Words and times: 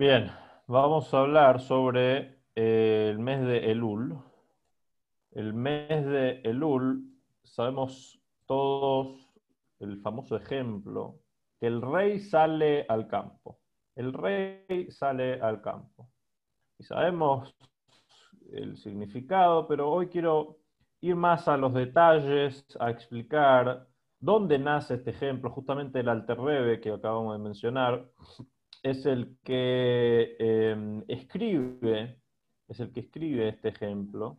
Bien, 0.00 0.30
vamos 0.66 1.12
a 1.12 1.18
hablar 1.18 1.60
sobre 1.60 2.38
eh, 2.54 3.08
el 3.10 3.18
mes 3.18 3.42
de 3.42 3.70
Elul. 3.70 4.18
El 5.32 5.52
mes 5.52 6.06
de 6.06 6.40
Elul, 6.42 7.04
sabemos 7.44 8.18
todos 8.46 9.28
el 9.78 10.00
famoso 10.00 10.36
ejemplo, 10.36 11.20
que 11.60 11.66
el 11.66 11.82
rey 11.82 12.18
sale 12.18 12.86
al 12.88 13.08
campo. 13.08 13.60
El 13.94 14.14
rey 14.14 14.90
sale 14.90 15.38
al 15.38 15.60
campo. 15.60 16.08
Y 16.78 16.84
sabemos 16.84 17.54
el 18.52 18.78
significado, 18.78 19.68
pero 19.68 19.90
hoy 19.90 20.08
quiero 20.08 20.60
ir 21.02 21.14
más 21.14 21.46
a 21.46 21.58
los 21.58 21.74
detalles, 21.74 22.64
a 22.80 22.88
explicar 22.88 23.86
dónde 24.18 24.58
nace 24.58 24.94
este 24.94 25.10
ejemplo, 25.10 25.50
justamente 25.50 26.00
el 26.00 26.08
Alterrebe 26.08 26.80
que 26.80 26.90
acabamos 26.90 27.36
de 27.36 27.44
mencionar, 27.44 28.08
es 28.82 29.04
el 29.06 29.36
que 29.42 30.36
em, 30.38 31.04
escribe, 31.08 32.18
es 32.68 32.80
el 32.80 32.92
que 32.92 33.00
escribe 33.00 33.48
este 33.48 33.68
ejemplo. 33.68 34.38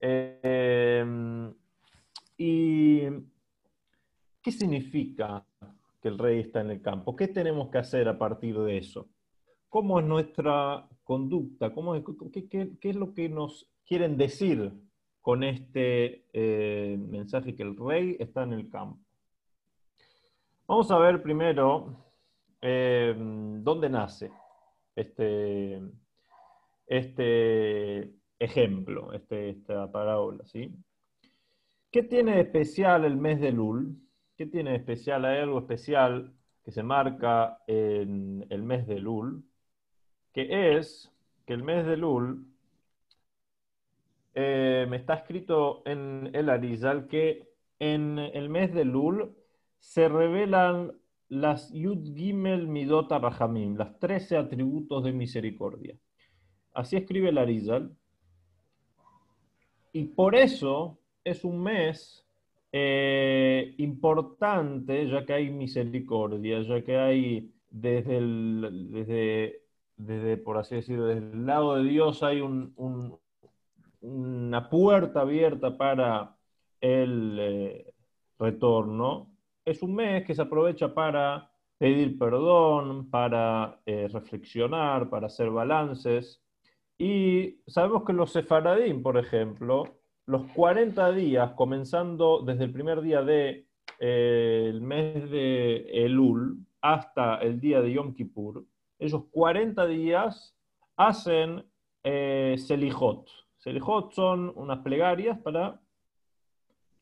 Em, 0.00 1.54
¿Y 2.36 3.02
qué 4.42 4.52
significa 4.52 5.46
que 6.00 6.08
el 6.08 6.18
rey 6.18 6.40
está 6.40 6.60
en 6.60 6.70
el 6.70 6.82
campo? 6.82 7.16
¿Qué 7.16 7.28
tenemos 7.28 7.70
que 7.70 7.78
hacer 7.78 8.08
a 8.08 8.18
partir 8.18 8.58
de 8.58 8.78
eso? 8.78 9.08
¿Cómo 9.70 9.98
es 9.98 10.06
nuestra 10.06 10.86
conducta? 11.04 11.72
¿Cómo 11.72 11.94
qué, 12.30 12.76
es 12.82 12.96
lo 12.96 13.14
que 13.14 13.28
nos 13.28 13.70
quieren 13.86 14.16
decir 14.16 14.72
con 15.22 15.42
este 15.42 16.26
eh, 16.32 16.98
mensaje 16.98 17.54
que 17.54 17.62
el 17.62 17.76
rey 17.76 18.16
está 18.18 18.42
en 18.42 18.52
el 18.52 18.68
campo? 18.68 18.98
Vamos 20.66 20.90
a 20.90 20.98
ver 20.98 21.22
primero 21.22 22.03
eh, 22.66 23.14
¿dónde 23.16 23.90
nace 23.90 24.32
este, 24.96 25.82
este 26.86 28.10
ejemplo, 28.38 29.12
este, 29.12 29.50
esta 29.50 29.92
parábola? 29.92 30.46
¿sí? 30.46 30.74
¿Qué 31.90 32.02
tiene 32.02 32.40
especial 32.40 33.04
el 33.04 33.16
mes 33.18 33.38
de 33.40 33.52
Lul? 33.52 33.96
¿Qué 34.38 34.46
tiene 34.46 34.70
de 34.70 34.76
especial? 34.78 35.26
Hay 35.26 35.40
algo 35.40 35.58
especial 35.58 36.32
que 36.64 36.72
se 36.72 36.82
marca 36.82 37.58
en 37.66 38.46
el 38.48 38.62
mes 38.62 38.86
de 38.86 38.98
Lul, 38.98 39.44
que 40.32 40.78
es 40.78 41.12
que 41.44 41.52
el 41.52 41.62
mes 41.62 41.84
de 41.84 41.98
Lul 41.98 42.46
me 44.34 44.96
está 44.96 45.14
escrito 45.14 45.82
en 45.84 46.30
el 46.32 46.48
Arizal 46.48 47.06
que 47.08 47.46
en 47.78 48.18
el 48.18 48.48
mes 48.48 48.72
de 48.72 48.86
Lul 48.86 49.36
se 49.78 50.08
revelan 50.08 50.92
las 51.34 51.72
Yud 51.72 52.14
Gimel 52.14 52.68
Midota 52.68 53.18
Rahamim, 53.18 53.76
las 53.76 53.98
13 53.98 54.36
atributos 54.36 55.04
de 55.04 55.12
misericordia. 55.12 55.96
Así 56.72 56.96
escribe 56.96 57.32
el. 57.32 57.90
Y 59.92 60.04
por 60.04 60.34
eso 60.34 60.98
es 61.24 61.44
un 61.44 61.62
mes 61.62 62.26
eh, 62.72 63.74
importante, 63.78 65.08
ya 65.08 65.24
que 65.24 65.32
hay 65.32 65.50
misericordia, 65.50 66.62
ya 66.62 66.82
que 66.82 66.96
hay 66.96 67.52
desde, 67.70 68.16
el, 68.16 68.88
desde, 68.90 69.62
desde, 69.96 70.36
por 70.36 70.58
así 70.58 70.76
decirlo, 70.76 71.06
desde 71.06 71.32
el 71.32 71.46
lado 71.46 71.76
de 71.76 71.84
Dios 71.84 72.22
hay 72.22 72.40
una 74.00 74.68
puerta 74.68 75.20
abierta 75.20 75.76
para 75.76 76.36
el 76.80 77.38
eh, 77.40 77.94
retorno 78.38 79.33
es 79.64 79.82
un 79.82 79.94
mes 79.94 80.24
que 80.24 80.34
se 80.34 80.42
aprovecha 80.42 80.92
para 80.92 81.50
pedir 81.78 82.18
perdón, 82.18 83.10
para 83.10 83.80
eh, 83.86 84.08
reflexionar, 84.12 85.10
para 85.10 85.26
hacer 85.26 85.50
balances. 85.50 86.42
Y 86.96 87.60
sabemos 87.66 88.04
que 88.04 88.12
los 88.12 88.32
sefaradín, 88.32 89.02
por 89.02 89.18
ejemplo, 89.18 89.84
los 90.26 90.42
40 90.52 91.12
días, 91.12 91.52
comenzando 91.52 92.42
desde 92.42 92.64
el 92.64 92.72
primer 92.72 93.02
día 93.02 93.22
del 93.22 93.26
de, 93.26 93.66
eh, 94.00 94.78
mes 94.80 95.30
de 95.30 96.04
Elul 96.04 96.58
hasta 96.80 97.38
el 97.38 97.60
día 97.60 97.80
de 97.80 97.92
Yom 97.92 98.14
Kippur, 98.14 98.64
ellos 98.98 99.24
40 99.30 99.86
días 99.86 100.56
hacen 100.96 101.64
eh, 102.04 102.54
Selijot. 102.58 103.28
Selijot 103.58 104.12
son 104.12 104.52
unas 104.54 104.78
plegarias 104.80 105.38
para 105.40 105.80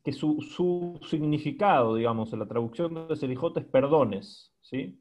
que 0.05 0.13
su, 0.13 0.99
significado, 1.09 1.95
digamos, 1.95 2.33
en 2.33 2.41
la 2.41 2.47
traducción 2.47 3.09
de 3.09 3.17
Selijot 3.17 3.57
es 3.59 3.65
perdones, 3.65 4.53
¿sí? 4.61 4.99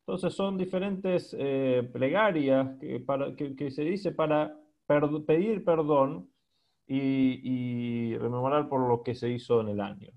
Entonces 0.00 0.32
son 0.32 0.56
diferentes 0.56 1.36
eh, 1.38 1.88
plegarias 1.92 2.78
que, 2.80 2.98
para, 3.00 3.36
que, 3.36 3.70
se 3.70 3.82
dice 3.84 4.12
para 4.12 4.56
pedir 5.26 5.64
perdón 5.64 6.30
y, 6.86 8.16
rememorar 8.16 8.68
por 8.68 8.88
lo 8.88 9.02
que 9.02 9.14
se 9.14 9.28
hizo 9.28 9.60
en 9.60 9.68
el 9.68 9.80
año. 9.80 10.10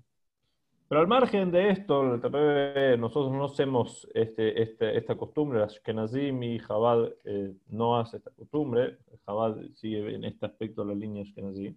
Pero 0.88 1.00
al 1.00 1.08
margen 1.08 1.50
de 1.50 1.70
esto, 1.70 2.02
nosotros 2.02 3.32
no 3.32 3.44
hacemos 3.44 4.08
este, 4.14 4.62
este, 4.62 4.96
esta 4.96 5.16
costumbre, 5.16 5.62
Ashkenazim 5.62 6.42
y 6.42 6.58
Jabad 6.58 7.10
eh, 7.24 7.54
no 7.68 7.98
hace 7.98 8.18
esta 8.18 8.30
costumbre, 8.30 8.98
Jabad 9.24 9.56
sigue 9.74 10.14
en 10.14 10.24
este 10.24 10.46
aspecto 10.46 10.84
la 10.84 10.94
línea 10.94 11.22
Ashkenazim. 11.22 11.76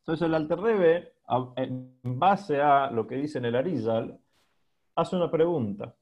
Entonces 0.00 0.26
el 0.26 0.34
Alterrebe, 0.34 1.14
en 1.56 2.00
base 2.02 2.60
a 2.60 2.90
lo 2.90 3.06
que 3.06 3.16
dice 3.16 3.38
en 3.38 3.44
el 3.46 3.56
Arizal, 3.56 4.18
hace 4.94 5.16
una 5.16 5.30
pregunta. 5.30 5.94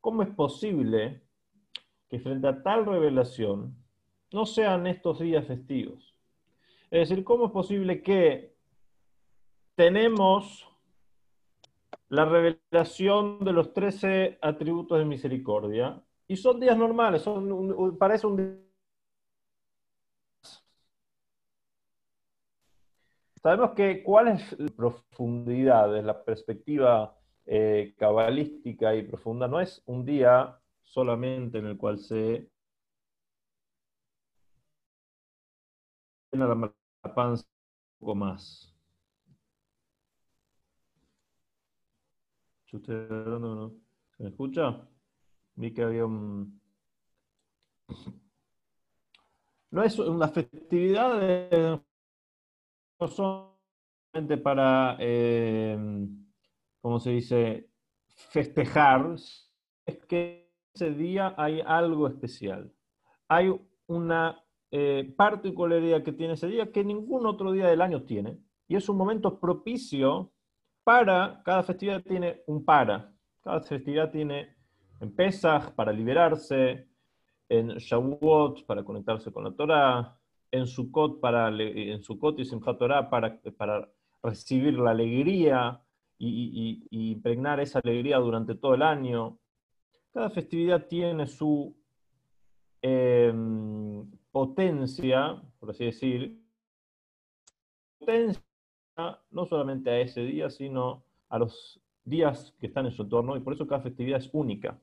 ¿Cómo 0.00 0.22
es 0.22 0.30
posible 0.30 1.22
que 2.08 2.20
frente 2.20 2.48
a 2.48 2.62
tal 2.62 2.86
revelación 2.86 3.76
no 4.32 4.46
sean 4.46 4.86
estos 4.86 5.20
días 5.20 5.46
festivos? 5.46 6.14
Es 6.90 7.08
decir, 7.08 7.24
¿cómo 7.24 7.46
es 7.46 7.52
posible 7.52 8.02
que 8.02 8.54
tenemos 9.74 10.68
la 12.08 12.26
revelación 12.26 13.42
de 13.42 13.52
los 13.54 13.72
13 13.72 14.38
atributos 14.42 14.98
de 14.98 15.04
misericordia 15.06 16.02
y 16.28 16.36
son 16.36 16.60
días 16.60 16.76
normales, 16.76 17.24
parece 17.98 18.26
un 18.26 18.71
Sabemos 23.42 23.72
que 23.72 24.04
cuál 24.04 24.28
es 24.28 24.58
la 24.58 24.68
profundidad 24.68 25.92
de 25.92 26.02
la 26.02 26.24
perspectiva 26.24 27.18
eh, 27.44 27.92
cabalística 27.98 28.94
y 28.94 29.02
profunda. 29.02 29.48
No 29.48 29.60
es 29.60 29.82
un 29.86 30.04
día 30.04 30.60
solamente 30.84 31.58
en 31.58 31.66
el 31.66 31.76
cual 31.76 31.98
se 31.98 32.48
llena 36.30 36.46
la 36.46 37.14
panza 37.14 37.44
un 37.44 37.98
poco 37.98 38.14
más. 38.14 38.72
¿Se 42.66 42.78
me 44.18 44.28
escucha? 44.28 44.88
Vi 45.56 45.74
que 45.74 45.82
había 45.82 46.06
un... 46.06 46.60
No 49.70 49.82
es 49.82 49.98
una 49.98 50.28
festividad 50.28 51.20
de 51.20 51.80
solamente 53.08 54.36
para, 54.42 54.96
eh, 55.00 55.78
¿cómo 56.80 56.98
se 57.00 57.10
dice?, 57.10 57.68
festejar, 58.30 59.14
es 59.86 60.06
que 60.06 60.52
ese 60.74 60.90
día 60.92 61.34
hay 61.36 61.60
algo 61.64 62.08
especial. 62.08 62.72
Hay 63.28 63.52
una 63.86 64.42
eh, 64.70 65.12
particularidad 65.16 66.02
que 66.02 66.12
tiene 66.12 66.34
ese 66.34 66.46
día 66.46 66.72
que 66.72 66.84
ningún 66.84 67.26
otro 67.26 67.52
día 67.52 67.66
del 67.68 67.80
año 67.80 68.04
tiene. 68.04 68.38
Y 68.68 68.76
es 68.76 68.88
un 68.88 68.96
momento 68.96 69.38
propicio 69.38 70.32
para, 70.84 71.42
cada 71.44 71.62
festividad 71.62 72.02
tiene 72.02 72.42
un 72.46 72.64
para. 72.64 73.12
Cada 73.42 73.60
festividad 73.60 74.10
tiene 74.10 74.56
en 75.00 75.14
Pesach 75.14 75.74
para 75.74 75.92
liberarse, 75.92 76.88
en 77.48 77.68
Shavuot 77.76 78.64
para 78.64 78.84
conectarse 78.84 79.30
con 79.30 79.44
la 79.44 79.52
Torah, 79.52 80.18
en 80.52 80.66
Sukkot, 80.66 81.18
para, 81.18 81.48
en 81.48 82.02
Sukkot 82.02 82.38
y 82.38 82.44
Simchat 82.44 82.78
Torah 82.78 83.08
para, 83.10 83.40
para 83.56 83.88
recibir 84.22 84.78
la 84.78 84.90
alegría 84.90 85.80
y, 86.18 86.86
impregnar 86.90 87.58
esa 87.58 87.80
alegría 87.80 88.18
durante 88.18 88.54
todo 88.54 88.74
el 88.74 88.82
año. 88.82 89.38
Cada 90.12 90.30
festividad 90.30 90.86
tiene 90.86 91.26
su 91.26 91.74
em, 92.82 94.08
potencia, 94.30 95.42
por 95.58 95.70
así 95.70 95.86
decir, 95.86 96.40
potencia 97.98 98.42
no 99.30 99.46
solamente 99.46 99.90
a 99.90 100.00
ese 100.00 100.20
día, 100.20 100.50
sino 100.50 101.02
a 101.30 101.38
los 101.38 101.80
días 102.04 102.54
que 102.60 102.66
están 102.66 102.86
en 102.86 102.92
su 102.92 103.02
entorno, 103.02 103.36
y 103.36 103.40
por 103.40 103.54
eso 103.54 103.66
cada 103.66 103.80
festividad 103.80 104.18
es 104.18 104.28
única. 104.32 104.78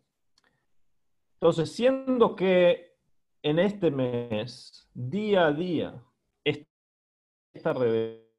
Entonces, 1.35 1.71
siendo 1.71 2.35
que 2.35 2.88
en 3.41 3.59
este 3.59 3.91
mes, 3.91 4.89
día 4.93 5.47
a 5.47 5.53
día, 5.53 6.03
esta 6.43 7.73
revelación. 7.73 8.29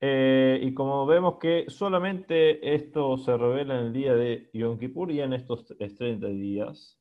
Eh, 0.00 0.60
y 0.62 0.74
como 0.74 1.06
vemos 1.06 1.38
que 1.38 1.64
solamente 1.68 2.74
esto 2.74 3.16
se 3.18 3.36
revela 3.36 3.80
en 3.80 3.86
el 3.86 3.92
día 3.92 4.14
de 4.14 4.48
Yom 4.52 4.78
Kippur 4.78 5.10
y 5.10 5.20
en 5.20 5.32
estos 5.32 5.66
30 5.66 6.28
días, 6.28 7.00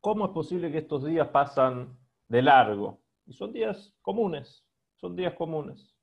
¿cómo 0.00 0.26
es 0.26 0.32
posible 0.32 0.72
que 0.72 0.78
estos 0.78 1.04
días 1.04 1.28
pasan 1.28 1.96
de 2.26 2.42
largo? 2.42 3.00
Y 3.26 3.32
son 3.32 3.52
días 3.52 3.94
comunes, 4.02 4.66
son 4.96 5.14
días 5.14 5.34
comunes. 5.34 5.94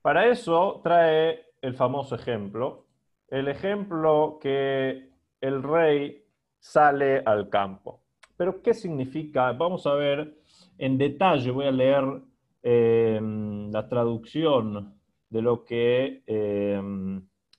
Para 0.00 0.28
eso 0.28 0.80
trae 0.84 1.44
el 1.60 1.74
famoso 1.74 2.14
ejemplo, 2.14 2.86
el 3.26 3.48
ejemplo 3.48 4.38
que 4.40 5.10
el 5.40 5.62
rey 5.64 6.25
sale 6.58 7.22
al 7.24 7.48
campo. 7.48 8.02
Pero 8.36 8.62
¿qué 8.62 8.74
significa? 8.74 9.52
Vamos 9.52 9.86
a 9.86 9.94
ver 9.94 10.36
en 10.78 10.98
detalle, 10.98 11.50
voy 11.50 11.66
a 11.66 11.70
leer 11.70 12.04
eh, 12.62 13.20
la 13.70 13.88
traducción 13.88 14.94
de 15.30 15.42
lo 15.42 15.64
que 15.64 16.22
eh, 16.26 16.80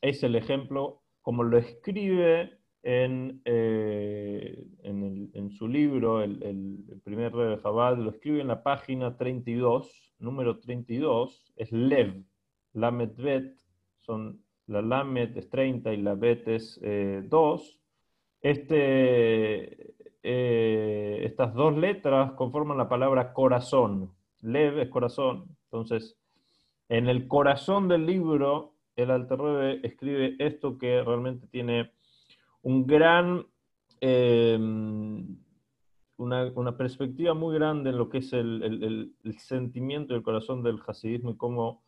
es 0.02 0.24
el 0.24 0.36
ejemplo, 0.36 1.02
como 1.22 1.44
lo 1.44 1.58
escribe 1.58 2.60
en, 2.84 3.42
eh, 3.46 4.66
en, 4.84 5.50
su 5.52 5.68
libro, 5.68 6.22
el, 6.22 6.84
primer 7.04 7.34
rey 7.34 7.56
de 7.56 7.62
Jabal, 7.62 8.04
lo 8.04 8.12
escribe 8.12 8.42
en 8.42 8.48
la 8.48 8.64
página 8.64 9.18
32, 9.18 10.14
número 10.20 10.60
32, 10.60 11.54
es 11.56 11.72
Lev, 11.72 12.24
Lamed 12.74 13.16
Bet, 13.18 13.58
son 14.00 14.44
la 14.68 14.82
Lamed 14.82 15.38
es 15.38 15.50
30 15.50 15.94
y 15.94 16.02
la 16.02 16.16
Bet 16.16 16.48
es 16.50 16.80
2. 17.30 17.80
Este, 18.42 19.96
estas 20.22 21.54
dos 21.54 21.76
letras 21.76 22.34
conforman 22.34 22.78
la 22.78 22.90
palabra 22.90 23.34
corazón. 23.34 24.14
Lev 24.42 24.80
es 24.80 24.90
corazón. 24.90 25.58
Entonces, 25.66 26.18
en 26.90 27.08
el 27.08 27.28
corazón 27.28 27.88
del 27.88 28.06
libro, 28.06 28.74
el 28.96 29.12
Alter 29.12 29.80
escribe 29.84 30.36
esto 30.40 30.78
que 30.78 31.04
realmente 31.04 31.48
tiene 31.48 31.92
un 32.64 32.86
gran, 32.88 33.46
eh, 34.02 34.58
una, 36.18 36.78
perspectiva 36.78 37.34
muy 37.34 37.56
grande 37.56 37.92
en 37.92 37.98
lo 37.98 38.10
que 38.10 38.20
es 38.20 38.34
el, 38.34 39.14
sentimiento 39.38 40.14
y 40.14 40.18
el 40.18 40.24
corazón 40.24 40.64
del 40.64 40.80
hasidismo 40.86 41.32
y 41.32 41.38
cómo 41.38 41.84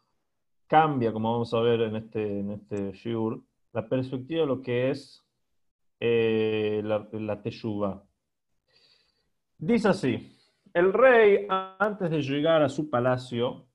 cambia, 0.68 1.12
como 1.12 1.32
vamos 1.32 1.54
a 1.54 1.62
ver 1.62 1.82
en 1.82 1.96
este, 1.96 2.40
en 2.40 2.52
este 2.52 2.92
shiur, 2.92 3.42
la 3.74 3.88
perspectiva 3.88 4.42
de 4.42 4.48
lo 4.48 4.62
que 4.62 4.92
es 4.92 5.26
eh, 6.00 6.82
la, 6.84 7.08
la. 7.12 8.04
Dice 9.58 9.88
así, 9.90 10.38
el 10.74 10.94
rey, 10.94 11.48
antes 11.50 12.10
de 12.10 12.22
llegar 12.22 12.62
a 12.62 12.70
su 12.70 12.90
palacio, 12.90 13.68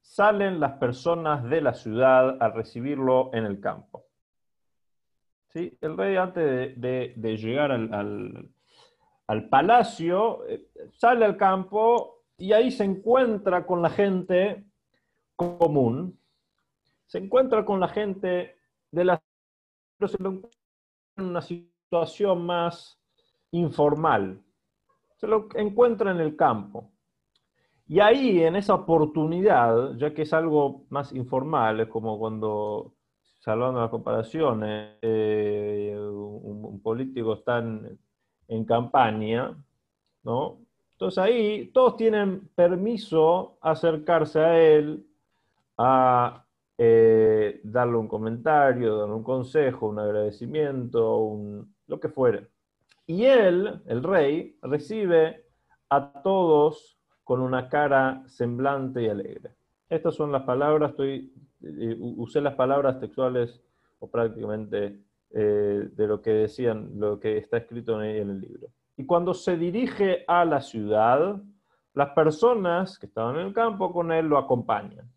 salen 0.00 0.60
las 0.60 0.74
personas 0.74 1.42
de 1.50 1.60
la 1.60 1.74
ciudad 1.74 2.40
a 2.40 2.50
recibirlo 2.50 3.30
en 3.34 3.44
el 3.44 3.60
campo. 3.60 4.06
¿Sí? 5.48 5.76
El 5.80 5.96
rey, 5.96 6.16
antes 6.16 6.80
de, 6.80 7.36
llegar 7.36 7.72
al, 7.72 9.48
palacio, 9.48 10.46
eh, 10.46 10.68
sale 10.92 11.24
al 11.24 11.36
campo 11.36 12.22
y 12.38 12.52
ahí 12.52 12.70
se 12.70 12.84
encuentra 12.84 13.66
con 13.66 13.82
la 13.82 13.90
gente 13.90 14.66
común, 15.34 16.18
se 17.06 17.18
encuentra 17.18 17.64
con 17.64 17.80
la 17.80 17.88
gente 17.88 18.56
de 18.90 19.04
la 19.04 19.20
pero 19.98 20.42
una 21.18 21.40
situación 21.40 22.44
más 22.44 23.00
informal. 23.52 24.42
Se 25.16 25.26
lo 25.26 25.48
encuentra 25.54 26.10
en 26.10 26.20
el 26.20 26.36
campo. 26.36 26.90
Y 27.88 28.00
ahí, 28.00 28.42
en 28.42 28.56
esa 28.56 28.74
oportunidad, 28.74 29.96
ya 29.96 30.12
que 30.12 30.22
es 30.22 30.32
algo 30.32 30.84
más 30.90 31.12
informal, 31.12 31.80
es 31.80 31.88
como 31.88 32.18
cuando, 32.18 32.94
salvando 33.38 33.80
las 33.80 33.90
comparaciones, 33.90 34.98
eh, 35.02 35.96
un, 35.98 36.80
político 36.82 37.34
está 37.34 37.58
en, 37.58 38.64
campaña, 38.64 39.56
¿no? 40.22 40.58
Entonces 40.92 41.18
ahí 41.18 41.70
todos 41.72 41.96
tienen 41.96 42.48
permiso 42.54 43.58
acercarse 43.60 44.40
a 44.40 44.58
él, 44.58 45.06
a 45.76 46.45
eh, 46.78 47.60
darle 47.64 47.96
un 47.96 48.08
comentario, 48.08 48.98
darle 48.98 49.14
un 49.14 49.22
consejo, 49.22 49.88
un 49.88 49.98
agradecimiento, 49.98 51.38
lo 51.86 52.00
que 52.00 52.08
fuere. 52.08 52.48
Y 53.06 53.24
él, 53.24 53.80
el 53.86 54.02
rey, 54.02 54.58
recibe 54.62 55.44
a 55.88 56.20
todos 56.22 56.98
con 57.24 57.40
una 57.40 57.68
cara 57.68 58.22
semblante 58.26 59.02
y 59.02 59.08
alegre. 59.08 59.54
Estas 59.88 60.14
son 60.14 60.32
las 60.32 60.42
palabras, 60.42 60.90
estoy, 60.90 61.32
eh, 61.62 61.96
usé 61.98 62.40
las 62.40 62.54
palabras 62.54 62.98
textuales 62.98 63.62
o 64.00 64.10
prácticamente 64.10 65.00
eh, 65.30 65.88
de 65.92 66.06
lo 66.06 66.20
que 66.20 66.30
decían, 66.30 66.90
lo 66.98 67.18
que 67.20 67.38
está 67.38 67.58
escrito 67.58 68.02
en 68.02 68.30
el 68.30 68.40
libro. 68.40 68.68
Y 68.96 69.06
cuando 69.06 69.34
se 69.34 69.56
dirige 69.56 70.24
a 70.26 70.44
la 70.44 70.60
ciudad, 70.60 71.40
las 71.94 72.10
personas 72.10 72.98
que 72.98 73.06
estaban 73.06 73.36
en 73.36 73.46
el 73.46 73.52
campo 73.52 73.92
con 73.92 74.12
él 74.12 74.26
lo 74.26 74.38
acompañan. 74.38 75.10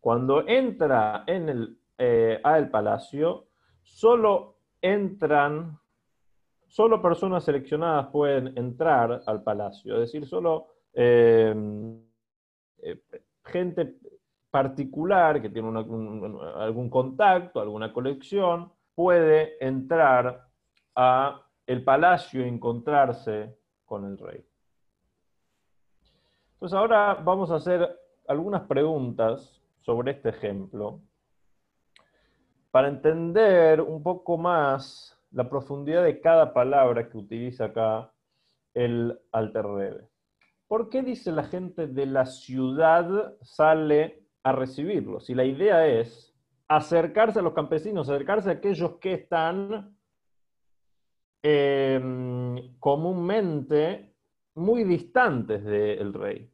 Cuando 0.00 0.46
entra 0.48 1.24
en 1.26 1.48
el, 1.48 1.78
eh, 1.98 2.40
al 2.42 2.70
palacio, 2.70 3.48
solo 3.82 4.56
entran, 4.80 5.78
solo 6.66 7.02
personas 7.02 7.44
seleccionadas 7.44 8.08
pueden 8.08 8.56
entrar 8.56 9.22
al 9.26 9.42
palacio, 9.42 9.94
es 9.94 10.00
decir, 10.12 10.26
solo 10.26 10.68
Em, 10.92 12.02
eh, 12.78 13.00
gente 13.44 13.96
particular 14.50 15.40
que 15.40 15.50
tiene 15.50 15.68
algún 15.68 16.90
contacto, 16.90 17.60
alguna 17.60 17.92
colección, 17.92 18.72
puede 18.94 19.64
entrar 19.64 20.48
a 20.96 21.40
el 21.66 21.84
palacio 21.84 22.44
y 22.44 22.48
encontrarse 22.48 23.56
con 23.84 24.04
el 24.04 24.18
rey. 24.18 24.44
Entonces 26.54 26.76
ahora 26.76 27.14
vamos 27.14 27.50
a 27.52 27.56
hacer 27.56 27.88
algunas 28.26 28.62
preguntas 28.62 29.59
sobre 29.80 30.12
este 30.12 30.30
ejemplo 30.30 31.00
para 32.70 32.88
entender 32.88 33.80
un 33.80 34.02
poco 34.02 34.38
más 34.38 35.18
la 35.32 35.48
profundidad 35.48 36.04
de 36.04 36.20
cada 36.20 36.52
palabra 36.52 37.08
que 37.08 37.18
utiliza 37.18 37.66
acá 37.66 38.12
el 38.74 39.18
Alter 39.32 40.08
¿por 40.68 40.88
qué 40.88 41.02
dice 41.02 41.32
la 41.32 41.44
gente 41.44 41.88
de 41.88 42.06
la 42.06 42.26
ciudad 42.26 43.36
sale 43.42 44.22
a 44.44 44.52
recibirlo? 44.52 45.20
Si 45.20 45.34
la 45.34 45.44
idea 45.44 45.86
es 45.86 46.32
acercarse 46.68 47.40
a 47.40 47.42
los 47.42 47.54
campesinos, 47.54 48.08
acercarse 48.08 48.48
a 48.48 48.54
aquellos 48.54 48.98
que 48.98 49.14
están 49.14 49.96
em, 51.42 52.76
comúnmente 52.78 54.14
muy 54.54 54.84
distantes 54.84 55.64
del 55.64 56.14
rey. 56.14 56.48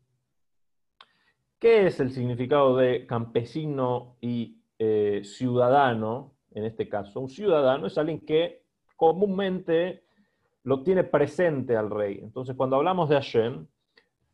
¿Qué 1.59 1.87
es 1.87 2.01
el 2.01 2.11
significado 2.11 2.77
de 2.77 3.07
campesino 3.07 4.17
y 4.21 4.61
eh, 4.79 5.23
ciudadano 5.25 6.35
en 6.51 6.65
este 6.65 6.89
caso? 6.89 7.21
Un 7.21 7.29
ciudadano 7.29 7.87
es 7.87 7.97
alguien 7.99 8.21
que 8.21 8.63
comúnmente 8.97 10.05
lo 10.65 10.83
tiene 10.83 11.05
presente 11.05 11.77
al 11.77 11.91
rey. 11.91 12.21
Entonces, 12.23 12.57
cuando 12.57 12.77
hablamos 12.77 13.09
de 13.09 13.15
Hashem, 13.17 13.67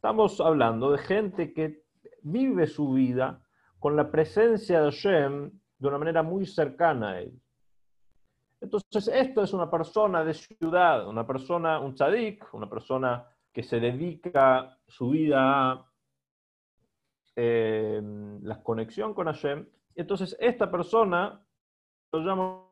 Estamos 0.02 0.40
hablando 0.40 0.90
de 0.90 0.98
gente 0.98 1.52
que 1.54 1.84
vive 2.22 2.66
su 2.66 2.90
vida 2.90 3.40
con 3.78 3.94
la 3.94 4.10
presencia 4.10 4.80
de 4.80 4.90
Hashem 4.90 5.52
de 5.78 5.86
una 5.86 5.96
manera 5.96 6.24
muy 6.24 6.44
cercana 6.44 7.10
a 7.10 7.20
él. 7.20 7.40
Entonces, 8.60 9.06
esto 9.06 9.44
es 9.44 9.52
una 9.52 9.70
persona 9.70 10.24
de 10.24 10.34
ciudad, 10.34 11.06
una 11.06 11.24
persona, 11.24 11.78
un 11.78 11.94
tzadik, 11.94 12.52
una 12.52 12.68
persona 12.68 13.24
que 13.52 13.62
se 13.62 13.78
dedica 13.78 14.76
su 14.88 15.10
vida 15.10 15.70
a 15.70 15.91
eh, 17.36 18.00
la 18.42 18.62
conexión 18.62 19.14
con 19.14 19.26
Hashem. 19.26 19.66
Entonces, 19.94 20.36
esta 20.40 20.70
persona 20.70 21.44
lo 22.12 22.20
llama 22.20 22.64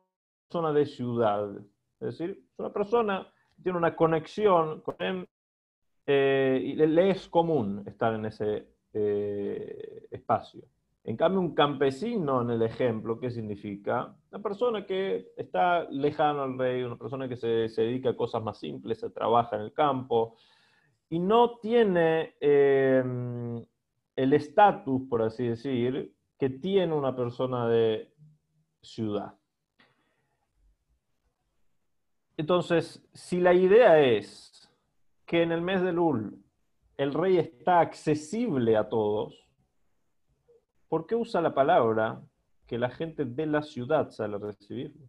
persona 0.47 0.73
de 0.73 0.85
ciudad. 0.85 1.57
Es 1.99 2.17
decir, 2.17 2.31
es 2.51 2.59
una 2.59 2.73
persona 2.73 3.31
que 3.55 3.63
tiene 3.63 3.77
una 3.77 3.95
conexión 3.95 4.81
con 4.81 4.95
Hashem 4.97 5.25
eh, 6.05 6.73
le, 6.75 7.09
es 7.11 7.27
común 7.29 7.83
estar 7.85 8.13
en 8.13 8.25
ese 8.25 8.67
eh, 8.93 10.07
espacio. 10.11 10.63
En 11.03 11.17
cambio, 11.17 11.39
un 11.39 11.55
campesino 11.55 12.41
en 12.41 12.51
el 12.51 12.61
ejemplo, 12.61 13.19
¿qué 13.19 13.31
significa? 13.31 14.15
Una 14.31 14.41
persona 14.41 14.85
que 14.85 15.31
está 15.35 15.89
lejano 15.89 16.43
al 16.43 16.57
rey, 16.57 16.83
una 16.83 16.97
persona 16.97 17.27
que 17.27 17.37
se, 17.37 17.47
dedica 17.81 18.09
a 18.09 18.15
cosas 18.15 18.43
más 18.43 18.59
simples, 18.59 18.99
se 18.99 19.09
trabaja 19.09 19.55
en 19.55 19.63
el 19.63 19.73
campo 19.73 20.35
y 21.09 21.19
no 21.19 21.57
tiene 21.59 22.35
em, 22.39 23.65
el 24.15 24.33
estatus, 24.33 25.01
por 25.09 25.21
así 25.21 25.47
decir, 25.47 26.13
que 26.37 26.49
tiene 26.49 26.93
una 26.93 27.15
persona 27.15 27.67
de 27.67 28.13
ciudad. 28.81 29.33
Entonces, 32.37 33.07
si 33.13 33.39
la 33.39 33.53
idea 33.53 33.99
es 33.99 34.67
que 35.25 35.43
en 35.43 35.51
el 35.51 35.61
mes 35.61 35.81
de 35.81 35.93
Lul 35.93 36.43
el 36.97 37.13
rey 37.13 37.37
está 37.37 37.79
accesible 37.79 38.75
a 38.77 38.89
todos, 38.89 39.47
¿por 40.89 41.05
qué 41.05 41.15
usa 41.15 41.41
la 41.41 41.53
palabra 41.53 42.21
que 42.65 42.77
la 42.77 42.89
gente 42.89 43.25
de 43.25 43.45
la 43.45 43.61
ciudad 43.61 44.09
sale 44.09 44.35
a 44.35 44.39
recibirlo? 44.39 45.07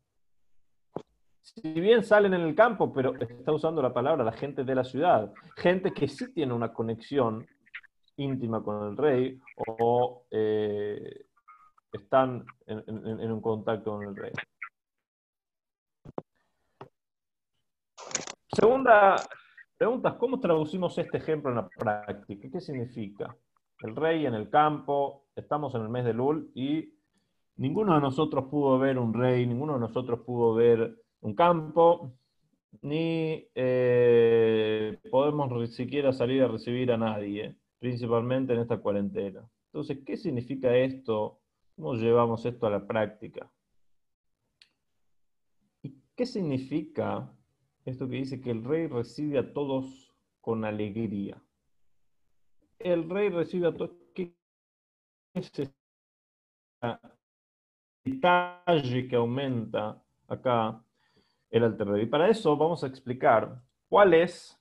Si 1.40 1.72
bien 1.72 2.04
salen 2.04 2.34
en 2.34 2.42
el 2.42 2.54
campo, 2.54 2.92
pero 2.92 3.14
está 3.20 3.52
usando 3.52 3.82
la 3.82 3.92
palabra 3.92 4.22
la 4.24 4.32
gente 4.32 4.62
de 4.62 4.74
la 4.74 4.84
ciudad. 4.84 5.32
Gente 5.56 5.92
que 5.92 6.06
sí 6.06 6.32
tiene 6.32 6.52
una 6.52 6.72
conexión 6.72 7.46
íntima 8.16 8.62
con 8.62 8.88
el 8.88 8.96
rey 8.96 9.40
o 9.56 10.24
eh, 10.30 11.26
están 11.92 12.44
en, 12.66 13.32
un 13.32 13.40
contacto 13.40 13.92
con 13.92 14.08
el 14.08 14.16
rey. 14.16 14.32
Segunda 18.48 19.16
pregunta, 19.76 20.16
¿cómo 20.18 20.40
traducimos 20.40 20.96
este 20.98 21.18
ejemplo 21.18 21.50
en 21.50 21.56
la 21.56 21.68
práctica? 21.68 22.48
¿Qué 22.50 22.60
significa? 22.60 23.34
El 23.80 23.96
rey 23.96 24.26
en 24.26 24.34
el 24.34 24.48
campo, 24.48 25.26
estamos 25.34 25.74
en 25.74 25.82
el 25.82 25.88
mes 25.88 26.04
de 26.04 26.14
Lul 26.14 26.50
y 26.54 26.94
ninguno 27.56 27.94
de 27.94 28.00
nosotros 28.00 28.46
pudo 28.50 28.78
ver 28.78 28.98
un 28.98 29.12
rey, 29.12 29.46
ninguno 29.46 29.74
de 29.74 29.80
nosotros 29.80 30.20
pudo 30.20 30.54
ver 30.54 30.96
un 31.20 31.34
campo, 31.34 32.12
ni 32.80 33.48
eh, 33.54 34.98
podemos 35.10 35.74
siquiera 35.74 36.12
salir 36.12 36.42
a 36.42 36.48
recibir 36.48 36.92
a 36.92 36.96
nadie, 36.96 37.56
principalmente 37.82 38.52
en 38.52 38.60
esta 38.60 38.78
cuarentena. 38.78 39.44
Entonces, 39.72 39.98
¿qué 40.06 40.16
significa 40.16 40.72
esto? 40.76 41.40
¿Cómo 41.74 41.94
llevamos 41.94 42.46
esto 42.46 42.68
a 42.68 42.70
la 42.70 42.86
práctica? 42.86 43.50
¿Y 45.82 46.00
qué 46.14 46.24
significa 46.24 47.28
esto 47.84 48.08
que 48.08 48.18
dice 48.18 48.40
que 48.40 48.52
el 48.52 48.62
rey 48.62 48.86
recibe 48.86 49.40
a 49.40 49.52
todos 49.52 50.14
con 50.40 50.64
alegría? 50.64 51.42
El 52.78 53.10
rey 53.10 53.30
recibe 53.30 53.66
a 53.66 53.74
todos. 53.74 53.90
¿Qué 54.14 54.32
es 55.34 55.50
ese 55.50 55.74
detalle 58.04 59.08
que 59.08 59.16
aumenta 59.16 60.00
acá 60.28 60.84
el 61.50 61.64
alter? 61.64 61.98
Y 61.98 62.06
para 62.06 62.30
eso 62.30 62.56
vamos 62.56 62.84
a 62.84 62.86
explicar 62.86 63.60
cuál 63.88 64.14
es 64.14 64.56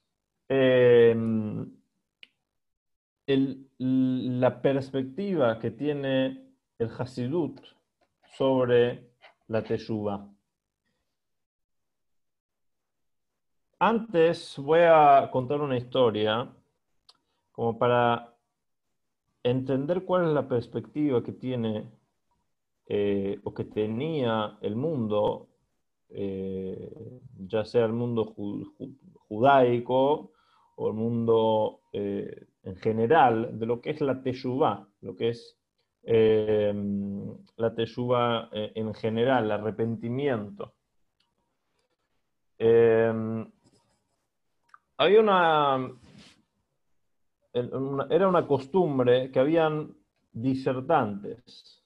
la 3.27 4.61
perspectiva 4.61 5.59
que 5.59 5.71
tiene 5.71 6.53
el 6.77 6.89
Hasidut 6.97 7.59
sobre 8.37 9.11
la 9.47 9.63
Teshuvah. 9.63 10.27
Antes 13.79 14.57
voy 14.57 14.81
a 14.81 15.29
contar 15.31 15.61
una 15.61 15.77
historia 15.77 16.51
como 17.51 17.77
para 17.77 18.35
entender 19.43 20.05
cuál 20.05 20.27
es 20.27 20.33
la 20.33 20.47
perspectiva 20.47 21.23
que 21.23 21.33
tiene 21.33 21.89
eh, 22.87 23.39
o 23.43 23.53
que 23.53 23.65
tenía 23.65 24.57
el 24.61 24.75
mundo, 24.75 25.49
eh, 26.09 27.21
ya 27.37 27.65
sea 27.65 27.85
el 27.85 27.93
mundo 27.93 28.35
judaico 29.27 30.31
o 30.75 30.87
el 30.87 30.93
mundo 30.93 31.81
eh, 31.93 32.47
en 32.63 32.75
general, 32.77 33.57
de 33.57 33.65
lo 33.65 33.81
que 33.81 33.91
es 33.91 34.01
la 34.01 34.21
Teshuvah, 34.21 34.87
lo 35.01 35.15
que 35.15 35.29
es 35.29 35.57
la 36.03 37.75
Teshuvah 37.75 38.49
en 38.51 38.93
general, 38.93 39.45
el 39.45 39.51
arrepentimiento. 39.51 40.73
había 44.97 45.19
una, 45.19 45.91
era 47.53 48.27
una 48.27 48.47
costumbre 48.47 49.31
que 49.31 49.39
habían 49.39 49.95
disertantes, 50.31 51.83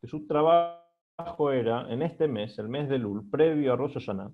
que 0.00 0.06
su 0.06 0.26
trabajo 0.26 1.52
era, 1.52 1.90
en 1.92 2.02
este 2.02 2.28
mes, 2.28 2.58
el 2.58 2.68
mes 2.68 2.88
de 2.88 2.98
Lul, 2.98 3.28
previo 3.30 3.72
a 3.72 3.76
Rosh 3.76 3.94
Hashanah, 3.94 4.30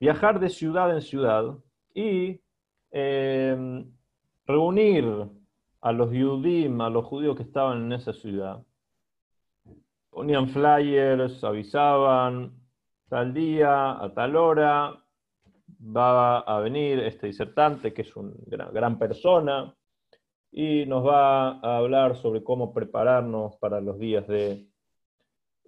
viajar 0.00 0.40
de 0.40 0.48
ciudad 0.48 0.92
en 0.94 1.02
ciudad 1.02 1.56
y 1.94 2.40
reunir 4.50 5.04
a 5.80 5.92
los 5.92 6.10
Yudim, 6.12 6.80
a 6.80 6.90
los 6.90 7.06
judíos 7.06 7.36
que 7.36 7.42
estaban 7.42 7.84
en 7.86 7.92
esa 7.92 8.12
ciudad. 8.12 8.62
Ponían 10.10 10.48
flyers, 10.48 11.42
avisaban, 11.44 12.52
tal 13.08 13.32
día, 13.32 13.92
a 13.92 14.12
tal 14.12 14.36
hora, 14.36 15.02
va 15.80 16.38
a 16.40 16.60
venir 16.60 17.00
este 17.00 17.28
disertante, 17.28 17.92
que 17.92 18.02
es 18.02 18.16
una 18.16 18.66
gran, 18.70 18.98
persona, 18.98 19.74
y 20.52 20.84
nos 20.86 21.06
va 21.06 21.60
a 21.60 21.78
hablar 21.78 22.16
sobre 22.16 22.42
cómo 22.42 22.74
prepararnos 22.74 23.56
para 23.56 23.80
los 23.80 23.98
días 23.98 24.26
de, 24.26 24.66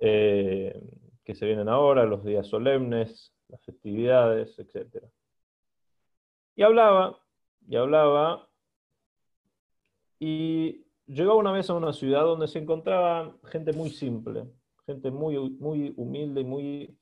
eh, 0.00 0.82
que 1.24 1.34
se 1.34 1.46
vienen 1.46 1.68
ahora, 1.68 2.04
los 2.04 2.24
días 2.24 2.46
solemnes, 2.46 3.34
las 3.48 3.64
festividades, 3.64 4.58
etc. 4.58 5.04
Y 6.56 6.62
hablaba, 6.62 7.18
y 7.68 7.76
hablaba, 7.76 8.48
y 10.24 10.86
llegó 11.04 11.36
una 11.36 11.50
vez 11.50 11.68
a 11.68 11.74
una 11.74 11.92
ciudad 11.92 12.22
donde 12.22 12.46
se 12.46 12.60
encontraba 12.60 13.36
gente 13.46 13.72
muy 13.72 13.90
simple, 13.90 14.44
gente 14.86 15.10
muy, 15.10 15.36
muy 15.58 15.92
humilde 15.96 16.44
muy 16.44 16.96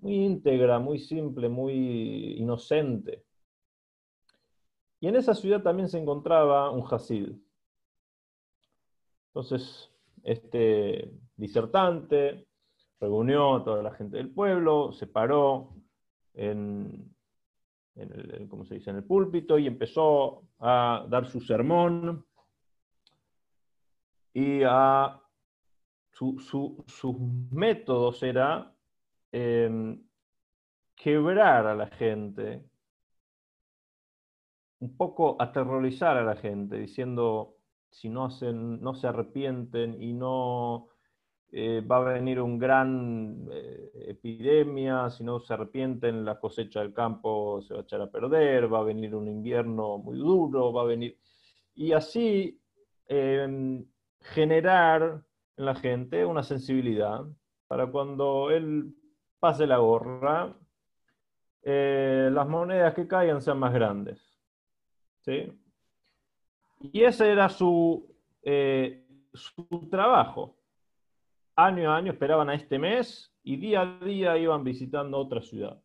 muy 0.00 0.14
íntegra, 0.14 0.80
muy 0.80 0.98
simple, 0.98 1.48
muy 1.48 2.34
inocente. 2.36 3.24
Y 4.98 5.06
en 5.06 5.14
esa 5.14 5.34
ciudad 5.36 5.62
también 5.62 5.88
se 5.88 6.00
encontraba 6.00 6.72
un 6.72 6.84
Hasid. 6.84 7.30
Entonces, 9.28 9.88
este 10.24 11.12
disertante 11.36 12.48
reunió 12.98 13.54
a 13.54 13.64
toda 13.64 13.84
la 13.84 13.92
gente 13.92 14.16
del 14.16 14.34
pueblo, 14.34 14.90
se 14.90 15.06
paró 15.06 15.76
en, 16.34 17.14
el, 17.94 18.48
se 18.66 18.74
dice? 18.74 18.90
en 18.90 18.96
el 18.96 19.04
púlpito 19.04 19.58
y 19.60 19.68
empezó 19.68 20.48
a 20.58 21.06
dar 21.08 21.28
su 21.28 21.40
sermón 21.40 22.26
y 24.32 24.62
a 24.62 25.20
sus 26.12 27.16
métodos 27.50 28.22
era 28.22 28.72
Em, 29.32 29.98
quebrar 30.94 31.66
a 31.66 31.74
la 31.74 31.86
gente, 31.88 32.62
un 34.80 34.96
poco 34.96 35.36
aterrorizar 35.40 36.16
a 36.18 36.24
la 36.24 36.36
gente, 36.36 36.76
diciendo 36.78 37.56
si 37.90 38.08
no, 38.10 38.26
hacen, 38.26 38.80
no 38.82 38.94
se 38.94 39.06
arrepienten 39.06 40.02
y 40.02 40.12
no 40.12 40.88
eh, 41.50 41.80
va 41.80 41.98
a 41.98 42.12
venir 42.14 42.40
un 42.40 42.58
gran 42.58 43.48
eh, 43.50 43.90
epidemia, 44.08 45.08
si 45.10 45.24
no 45.24 45.40
se 45.40 45.54
arrepienten 45.54 46.24
la 46.24 46.38
cosecha 46.38 46.80
del 46.80 46.92
campo 46.92 47.62
se 47.62 47.74
va 47.74 47.80
a 47.80 47.82
echar 47.84 48.00
a 48.02 48.10
perder, 48.10 48.72
va 48.72 48.80
a 48.80 48.84
venir 48.84 49.14
un 49.14 49.28
invierno 49.28 49.98
muy 49.98 50.18
duro, 50.18 50.72
va 50.72 50.82
a 50.82 50.86
venir... 50.86 51.18
Y 51.74 51.92
así 51.92 52.60
em, 53.06 53.84
generar 54.22 55.22
en 55.56 55.64
la 55.64 55.74
gente 55.74 56.24
una 56.24 56.42
sensibilidad 56.42 57.24
para 57.66 57.86
cuando 57.86 58.50
él 58.50 58.94
pase 59.38 59.66
la 59.66 59.78
gorra, 59.78 60.54
eh, 61.62 62.28
las 62.32 62.48
monedas 62.48 62.94
que 62.94 63.06
caigan 63.06 63.40
sean 63.40 63.58
más 63.58 63.72
grandes. 63.72 64.38
¿sí? 65.20 65.52
Y 66.80 67.04
ese 67.04 67.30
era 67.30 67.48
su, 67.48 68.14
eh, 68.42 69.06
su 69.32 69.88
trabajo. 69.90 70.58
Año 71.54 71.92
a 71.92 71.96
año 71.96 72.12
esperaban 72.12 72.50
a 72.50 72.54
este 72.54 72.78
mes 72.78 73.32
y 73.42 73.56
día 73.56 73.82
a 73.82 74.04
día 74.04 74.38
iban 74.38 74.64
visitando 74.64 75.18
otra 75.18 75.42
ciudad. 75.42 75.80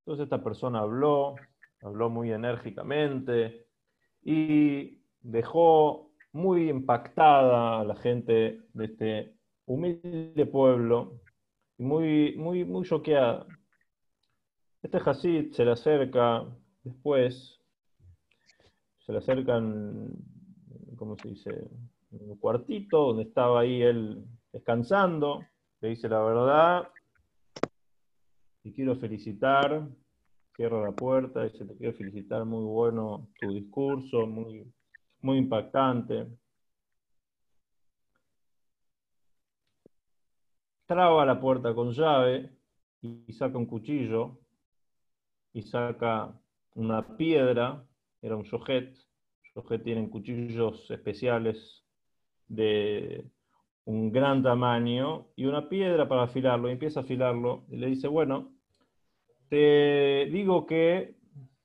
Entonces 0.00 0.24
esta 0.24 0.42
persona 0.42 0.80
habló, 0.80 1.36
habló 1.82 2.10
muy 2.10 2.32
enérgicamente 2.32 3.68
y 4.22 4.99
dejó 5.22 6.10
muy 6.32 6.68
impactada 6.68 7.80
a 7.80 7.84
la 7.84 7.96
gente 7.96 8.60
de 8.72 8.84
este 8.84 9.34
humilde 9.66 10.46
pueblo, 10.46 11.20
muy, 11.78 12.36
muy, 12.36 12.64
muy 12.64 12.84
choqueada. 12.84 13.46
Este 14.82 14.98
Hasid 14.98 15.52
se 15.52 15.64
le 15.64 15.72
acerca 15.72 16.46
después, 16.82 17.60
se 18.98 19.12
le 19.12 19.18
acercan, 19.18 20.10
¿cómo 20.96 21.16
se 21.16 21.28
dice? 21.28 21.50
En 22.12 22.30
un 22.30 22.36
cuartito 22.38 23.08
donde 23.08 23.24
estaba 23.24 23.60
ahí 23.60 23.82
él 23.82 24.24
descansando, 24.52 25.44
le 25.80 25.90
dice 25.90 26.08
la 26.08 26.20
verdad, 26.20 26.88
y 28.62 28.72
quiero 28.72 28.96
felicitar, 28.96 29.88
cierra 30.56 30.82
la 30.82 30.92
puerta, 30.92 31.44
dice, 31.44 31.64
te 31.64 31.76
quiero 31.76 31.96
felicitar, 31.96 32.44
muy 32.44 32.64
bueno 32.64 33.28
tu 33.40 33.52
discurso, 33.52 34.26
muy, 34.26 34.70
muy 35.22 35.38
impactante. 35.38 36.26
traba 40.90 41.24
la 41.24 41.38
puerta 41.38 41.72
con 41.72 41.92
llave 41.92 42.50
y 43.00 43.32
saca 43.32 43.56
un 43.56 43.66
cuchillo 43.66 44.40
y 45.52 45.62
saca 45.62 46.36
una 46.74 47.16
piedra, 47.16 47.86
era 48.20 48.34
un 48.34 48.42
yojet, 48.42 48.98
yojet 49.54 49.84
tienen 49.84 50.10
cuchillos 50.10 50.90
especiales 50.90 51.84
de 52.48 53.24
un 53.84 54.10
gran 54.10 54.42
tamaño 54.42 55.28
y 55.36 55.44
una 55.44 55.68
piedra 55.68 56.08
para 56.08 56.24
afilarlo, 56.24 56.68
y 56.68 56.72
empieza 56.72 56.98
a 56.98 57.02
afilarlo, 57.04 57.66
y 57.68 57.76
le 57.76 57.86
dice, 57.86 58.08
bueno, 58.08 58.52
te 59.48 60.26
digo 60.32 60.66
que 60.66 61.14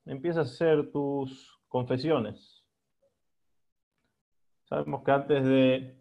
empiezas 0.05 0.49
a 0.49 0.53
hacer 0.53 0.91
tus 0.91 1.59
confesiones. 1.67 2.54
Sabemos 4.65 5.03
que 5.03 5.11
antes 5.11 5.43
de 5.45 5.95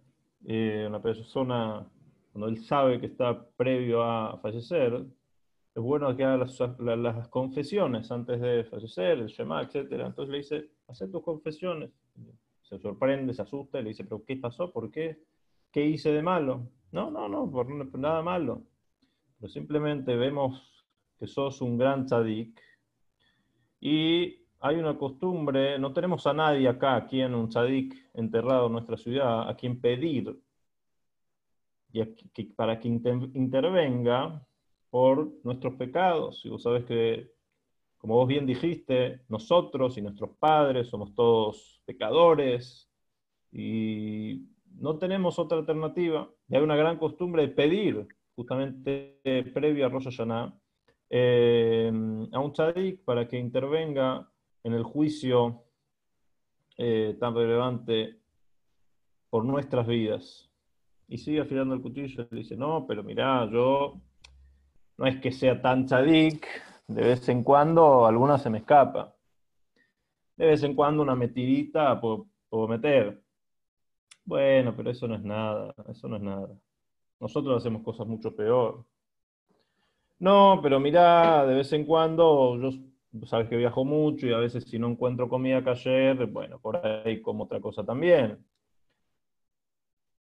eh, 0.47 0.85
una 0.87 1.00
persona, 1.00 1.87
cuando 2.33 2.49
él 2.49 2.64
sabe 2.64 2.99
que 2.99 3.06
está 3.06 3.47
previo 3.56 4.02
a 4.02 4.38
fallecer, 4.38 5.04
es 5.75 5.83
bueno 5.83 6.16
que 6.16 6.25
haga 6.25 6.47
las, 6.97 7.28
confesiones 7.28 8.11
antes 8.11 8.40
de 8.40 8.64
fallecer, 8.64 9.18
el 9.18 9.26
Shema, 9.26 9.62
etc. 9.62 9.90
Entonces 9.92 10.28
le 10.28 10.38
dice, 10.38 10.71
haz 10.88 10.99
tus 11.11 11.23
confesiones. 11.23 11.90
Se 12.62 12.78
sorprende, 12.78 13.35
se 13.35 13.42
asusta 13.42 13.80
y 13.80 13.83
le 13.83 13.88
dice, 13.90 14.04
pero 14.04 14.25
¿qué 14.25 14.37
pasó? 14.37 14.73
¿Por 14.73 14.90
qué? 14.90 15.21
¿Qué 15.71 15.85
hice 15.85 16.12
de 16.12 16.23
malo? 16.23 16.68
No, 16.92 17.11
no, 17.11 17.28
no, 17.28 17.50
por 17.50 17.68
nada 17.99 18.23
malo. 18.23 18.62
Pero 19.38 19.52
simplemente 19.52 20.16
vemos 20.16 20.87
que 21.18 21.26
sos 21.26 21.61
un 21.61 21.76
gran 21.76 22.06
tzadik 22.06 22.61
y 23.80 24.43
hay 24.64 24.76
una 24.76 24.97
costumbre, 24.97 25.78
no 25.78 25.92
tenemos 25.92 26.26
a 26.26 26.33
nadie 26.33 26.66
acá, 26.66 26.97
aquí 26.97 27.21
en 27.21 27.35
un 27.35 27.50
tzadik 27.50 27.94
enterrado 28.14 28.68
en 28.68 28.73
nuestra 28.73 28.97
ciudad, 28.97 29.47
a 29.47 29.54
quien 29.54 29.78
pedir 29.78 30.40
y 31.92 32.02
para 32.56 32.80
que 32.80 32.88
intervenga 32.88 34.42
por 34.88 35.30
nuestros 35.44 35.75
pecados. 35.75 36.42
Y 36.47 36.49
vos 36.49 36.62
sabés 36.62 36.87
que, 36.87 37.30
como 37.99 38.14
vos 38.14 38.26
bien 38.26 38.47
dijiste, 38.47 39.21
nosotros 39.28 39.99
y 39.99 40.02
nuestros 40.02 40.30
padres 40.38 40.88
somos 40.88 41.14
todos 41.14 41.83
pecadores 41.85 42.90
y 43.52 44.47
no 44.80 44.97
tenemos 44.97 45.38
otra 45.38 45.59
alternativa. 45.59 46.30
Y 46.49 46.56
hay 46.56 46.62
una 46.62 46.76
gran 46.76 46.97
costumbre 46.97 47.42
de 47.42 47.49
pedir, 47.49 48.09
justamente 48.35 49.21
previo 49.52 49.85
a 49.85 49.90
Rosh 49.90 50.04
Hashanah, 50.04 50.59
eh, 51.11 51.92
a 52.33 52.40
un 52.40 52.52
tzadik 52.54 53.04
para 53.04 53.28
que 53.28 53.38
intervenga 53.38 54.26
en 54.64 54.73
el 54.73 54.83
juicio 54.83 55.62
eh, 56.76 57.16
tan 57.21 57.35
relevante 57.35 58.18
por 59.30 59.44
nuestras 59.44 59.87
vidas. 59.87 60.50
Y 61.06 61.18
sigue 61.18 61.42
afilando 61.42 61.75
el 61.75 61.83
cuchillo 61.83 62.26
y 62.30 62.37
dice, 62.37 62.56
no, 62.56 62.87
pero 62.87 63.04
mirá, 63.04 63.49
yo 63.50 64.00
no 64.97 65.06
es 65.06 65.21
que 65.21 65.30
sea 65.30 65.61
tan 65.61 65.87
tzadik, 65.87 66.47
de 66.88 67.02
vez 67.02 67.28
en 67.28 67.44
cuando 67.44 68.06
alguna 68.06 68.38
se 68.38 68.50
me 68.50 68.59
escapa. 68.59 69.14
De 70.37 70.47
vez 70.47 70.62
en 70.62 70.75
cuando 70.75 71.02
una 71.02 71.14
metidita 71.14 72.00
puedo, 72.00 72.26
puedo 72.49 72.66
meter. 72.66 73.23
Bueno, 74.25 74.75
pero 74.75 74.90
eso 74.90 75.06
no 75.06 75.14
es 75.14 75.23
nada, 75.23 75.75
eso 75.88 76.09
no 76.09 76.16
es 76.16 76.23
nada. 76.23 76.49
Nosotros 77.21 77.59
hacemos 77.59 77.83
cosas 77.83 78.06
mucho 78.06 78.35
peor. 78.35 78.85
No, 80.18 80.61
pero 80.62 80.80
mira, 80.80 81.44
de 81.47 81.54
vez 81.56 81.73
en 81.73 81.85
cuando, 81.85 82.59
yo 82.59 82.71
sabes 83.26 83.49
que 83.49 83.56
viajo 83.56 83.85
mucho 83.85 84.26
y 84.26 84.33
a 84.33 84.38
veces 84.38 84.64
si 84.64 84.78
no 84.78 84.88
encuentro 84.88 85.28
comida 85.28 85.62
que 85.62 85.71
ayer, 85.71 86.26
bueno, 86.26 86.59
por 86.61 86.76
ahí 86.85 87.23
como 87.23 87.44
otra 87.44 87.61
cosa 87.61 87.85
también. 87.85 88.44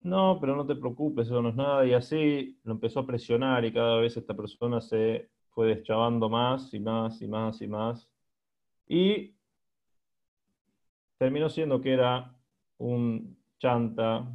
No, 0.03 0.39
pero 0.41 0.57
no 0.57 0.67
te 0.67 0.77
preocupes, 0.77 1.27
eso 1.27 1.43
no 1.43 1.51
es 1.51 1.57
nada. 1.57 1.87
Y 1.87 1.93
así 1.93 2.59
lo 2.65 2.73
empezó 2.73 3.01
a 3.01 3.07
presionar 3.07 3.65
y 3.65 3.73
cada 3.73 3.97
vez 3.99 4.17
esta 4.17 4.35
persona 4.35 4.81
se 4.81 5.31
fue 5.51 5.69
deschavando 5.69 6.29
más 6.29 6.73
y 6.73 6.81
más 6.81 7.21
y 7.21 7.29
más 7.29 7.61
y 7.61 7.69
más. 7.69 8.09
Y 8.89 9.35
terminó 11.19 11.51
siendo 11.51 11.81
que 11.81 11.93
era 11.93 12.35
un 12.79 13.37
chanta, 13.59 14.27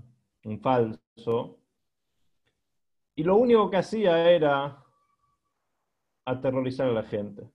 un 0.44 0.60
falso. 0.62 1.60
Y 3.16 3.24
lo 3.24 3.38
único 3.38 3.70
que 3.70 3.78
hacía 3.78 4.30
era 4.32 4.84
aterrorizar 6.26 6.90
a 6.90 6.94
la 6.94 7.04
gente. 7.04 7.55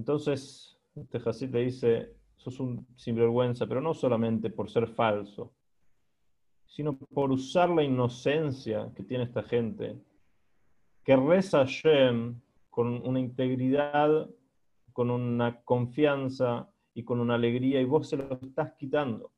Entonces, 0.00 0.78
este 0.94 1.46
le 1.48 1.60
dice, 1.60 2.16
sos 2.38 2.58
un 2.58 2.86
sinvergüenza, 2.96 3.66
pero 3.66 3.82
no 3.82 3.92
solamente 3.92 4.48
por 4.48 4.70
ser 4.70 4.88
falso, 4.88 5.52
sino 6.64 6.96
por 6.96 7.30
usar 7.30 7.68
la 7.68 7.82
inocencia 7.82 8.90
que 8.96 9.02
tiene 9.02 9.24
esta 9.24 9.42
gente, 9.42 9.98
que 11.04 11.16
reza 11.16 11.66
Shem 11.66 12.40
con 12.70 13.06
una 13.06 13.20
integridad, 13.20 14.26
con 14.94 15.10
una 15.10 15.60
confianza 15.64 16.72
y 16.94 17.04
con 17.04 17.20
una 17.20 17.34
alegría, 17.34 17.78
y 17.82 17.84
vos 17.84 18.08
se 18.08 18.16
lo 18.16 18.40
estás 18.40 18.72
quitando. 18.78 19.30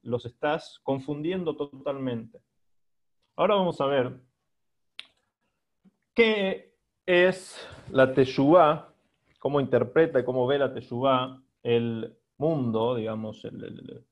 Los 0.00 0.24
estás 0.24 0.80
confundiendo 0.82 1.54
totalmente. 1.54 2.40
Ahora 3.36 3.56
vamos 3.56 3.78
a 3.82 3.86
ver 3.86 4.18
qué 6.14 6.74
es 7.04 7.68
la 7.90 8.14
Teshuvah, 8.14 8.93
cómo 9.44 9.60
interpreta 9.60 10.18
y 10.18 10.24
cómo 10.24 10.46
ve 10.46 10.58
la 10.58 10.72
Teshuvah 10.72 11.38
el 11.62 12.16
mundo, 12.38 12.94
digamos, 12.94 13.44
el, 13.44 14.02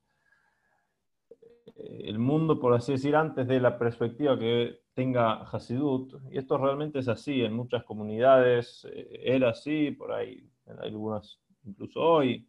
el, 1.75 2.19
mundo, 2.19 2.59
por 2.59 2.75
así 2.75 2.91
decir, 2.91 3.15
antes 3.15 3.47
de 3.47 3.59
la 3.59 3.79
perspectiva 3.79 4.37
que 4.37 4.81
tenga 4.93 5.41
Hasidut. 5.41 6.21
Y 6.29 6.37
esto 6.37 6.59
realmente 6.59 6.99
es 6.99 7.07
así, 7.07 7.41
en 7.41 7.53
muchas 7.53 7.83
comunidades 7.83 8.85
eh, 8.93 9.21
era 9.23 9.49
así, 9.49 9.89
por 9.89 10.11
ahí, 10.11 10.47
en 10.67 10.79
algunas 10.79 11.41
incluso 11.63 11.99
hoy, 11.99 12.47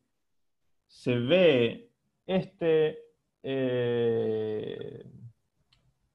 se 0.86 1.18
ve 1.18 1.90
este, 2.26 2.98
eh, 3.42 5.06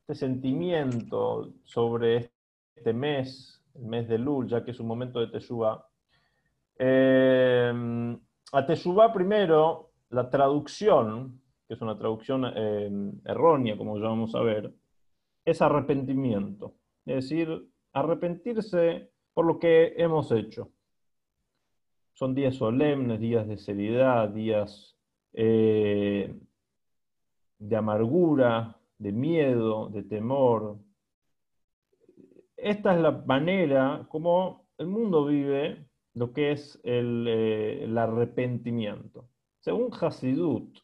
este 0.01 0.13
sentimiento 0.13 1.51
sobre 1.63 2.29
este 2.75 2.93
mes 2.93 3.59
el 3.73 3.85
mes 3.85 4.07
de 4.07 4.19
Lul, 4.19 4.47
ya 4.47 4.63
que 4.63 4.69
es 4.69 4.79
un 4.79 4.87
momento 4.87 5.19
de 5.19 5.27
Teshuvah. 5.27 5.88
A 8.51 8.65
Teshuvah 8.65 9.13
primero, 9.13 9.91
la 10.09 10.29
traducción, 10.29 11.41
que 11.67 11.75
es 11.75 11.81
una 11.81 11.97
traducción 11.97 12.45
eh, 12.55 12.89
errónea, 13.25 13.77
como 13.77 13.97
ya 13.97 14.07
vamos 14.07 14.33
a 14.35 14.41
ver, 14.41 14.73
es 15.45 15.61
arrepentimiento. 15.61 16.75
Es 17.05 17.15
decir, 17.29 17.69
arrepentirse 17.93 19.11
por 19.33 19.45
lo 19.45 19.59
que 19.59 19.93
hemos 19.97 20.31
hecho. 20.31 20.71
Son 22.13 22.35
días 22.35 22.55
solemnes, 22.55 23.19
días 23.19 23.47
de 23.47 23.57
seriedad, 23.57 24.29
días 24.29 24.97
eh, 25.33 26.35
de 27.59 27.75
amargura, 27.75 28.77
de 28.97 29.11
miedo, 29.11 29.89
de 29.89 30.03
temor, 30.03 30.77
esta 32.61 32.93
es 32.93 33.01
la 33.01 33.11
manera 33.11 34.05
como 34.09 34.67
el 34.77 34.87
mundo 34.87 35.25
vive 35.25 35.85
lo 36.19 36.33
que 36.33 36.51
es 36.51 36.77
el, 36.83 37.25
eh, 37.29 37.93
arrepentimiento. 37.97 39.29
Según 39.59 39.89
Hasidut, 39.93 40.77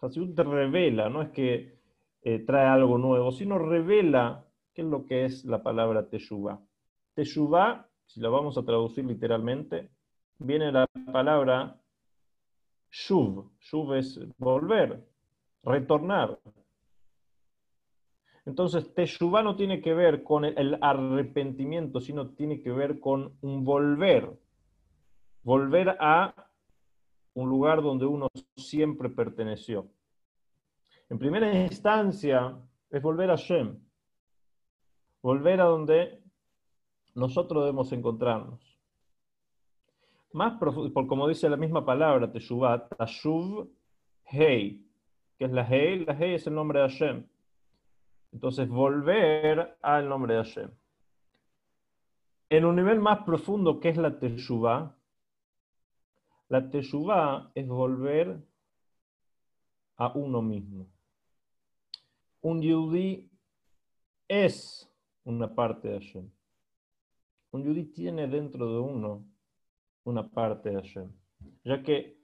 Hasidut 0.00 0.38
revela, 0.38 1.10
no 1.10 1.20
es 1.20 1.28
que 1.32 1.78
eh, 2.22 2.38
trae 2.46 2.66
algo 2.66 2.96
nuevo, 2.96 3.30
sino 3.30 3.58
revela 3.58 4.46
qué 4.72 4.80
es 4.80 4.88
lo 4.88 5.04
que 5.04 5.26
es 5.26 5.44
la 5.44 5.62
palabra 5.62 6.08
Teshuvah. 6.08 6.58
Teshuvah, 7.12 7.86
si 8.06 8.20
la 8.20 8.30
vamos 8.30 8.56
a 8.56 8.64
traducir 8.64 9.04
literalmente, 9.04 9.90
viene 10.38 10.72
la 10.72 10.86
palabra 11.12 11.78
Shuv. 12.90 13.50
Shuv 13.60 13.96
es 13.96 14.18
volver, 14.38 15.04
retornar, 15.62 16.38
entonces, 18.46 18.92
Teshuvah 18.92 19.42
no 19.42 19.56
tiene 19.56 19.80
que 19.80 19.94
ver 19.94 20.22
con 20.22 20.44
el 20.44 20.78
arrepentimiento, 20.82 22.00
sino 22.00 22.28
tiene 22.30 22.60
que 22.60 22.72
ver 22.72 23.00
con 23.00 23.32
un 23.40 23.64
volver. 23.64 24.30
Volver 25.44 25.96
a 26.00 26.34
un 27.34 27.48
lugar 27.48 27.82
donde 27.82 28.06
uno 28.06 28.28
siempre 28.56 29.10
perteneció. 29.10 29.86
En 31.10 31.18
primera 31.18 31.52
instancia, 31.52 32.56
es 32.90 33.02
volver 33.02 33.30
a 33.30 33.36
Shem. 33.36 33.78
Volver 35.20 35.60
a 35.60 35.64
donde 35.64 36.22
nosotros 37.14 37.62
debemos 37.62 37.92
encontrarnos. 37.92 38.60
Más 40.32 40.58
por 40.58 41.06
como 41.06 41.28
dice 41.28 41.48
la 41.48 41.56
misma 41.56 41.84
palabra, 41.84 42.32
Teshuvah, 42.32 42.88
Tashuv 42.88 43.68
Hei, 44.24 44.84
que 45.38 45.44
es 45.44 45.52
la 45.52 45.62
Hei, 45.62 46.04
la 46.04 46.14
Hei 46.14 46.34
es 46.34 46.46
el 46.46 46.54
nombre 46.54 46.80
de 46.80 46.88
Hashem. 46.88 47.26
Entonces, 48.32 48.68
volver 48.68 49.76
al 49.82 50.08
nombre 50.08 50.34
de 50.34 50.42
Hashem. 50.42 50.70
En 52.48 52.64
un 52.64 52.76
nivel 52.76 53.00
más 53.00 53.24
profundo, 53.24 53.78
¿qué 53.78 53.90
es 53.90 53.96
la 53.96 54.18
Teshuvah? 54.18 54.94
La 56.48 56.68
Teshuvah 56.68 57.52
es 57.54 57.66
volver 57.66 58.42
a 59.96 60.12
uno 60.14 60.42
mismo. 60.42 60.86
Un 62.42 62.60
Yudí 62.60 63.30
es 64.28 64.88
una 65.24 65.54
parte 65.54 65.88
de 65.88 65.98
Hashem. 65.98 66.30
Un 67.52 67.62
Yudí 67.64 67.84
tiene 67.84 68.26
dentro 68.26 68.70
de 68.70 68.78
uno 68.78 69.24
una 70.04 70.30
parte 70.30 70.70
de 70.70 70.76
Hashem. 70.76 71.10
Ya 71.64 71.82
que 71.82 72.18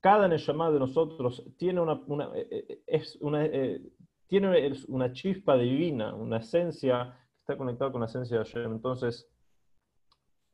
cada 0.00 0.28
Neshama 0.28 0.70
de 0.70 0.78
nosotros 0.78 1.42
tiene 1.56 1.80
una, 1.80 2.30
eh, 2.34 2.48
eh, 2.50 2.82
es 2.86 3.16
una, 3.20 3.44
eh, 3.44 3.82
tiene 4.28 4.72
una 4.88 5.12
chispa 5.12 5.56
divina, 5.56 6.14
una 6.14 6.38
esencia 6.38 7.18
que 7.34 7.40
está 7.40 7.56
conectada 7.56 7.90
con 7.90 8.00
la 8.00 8.06
esencia 8.06 8.38
de 8.38 8.44
Hashem. 8.44 8.72
Entonces, 8.72 9.28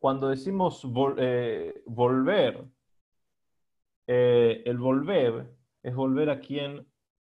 cuando 0.02 0.28
decimos 0.28 0.84
eh, 1.16 1.84
volver, 1.86 2.64
eh, 4.08 4.60
el 4.66 4.76
volver 4.76 5.46
es 5.80 5.94
volver 5.94 6.28
a 6.28 6.40
quien 6.40 6.84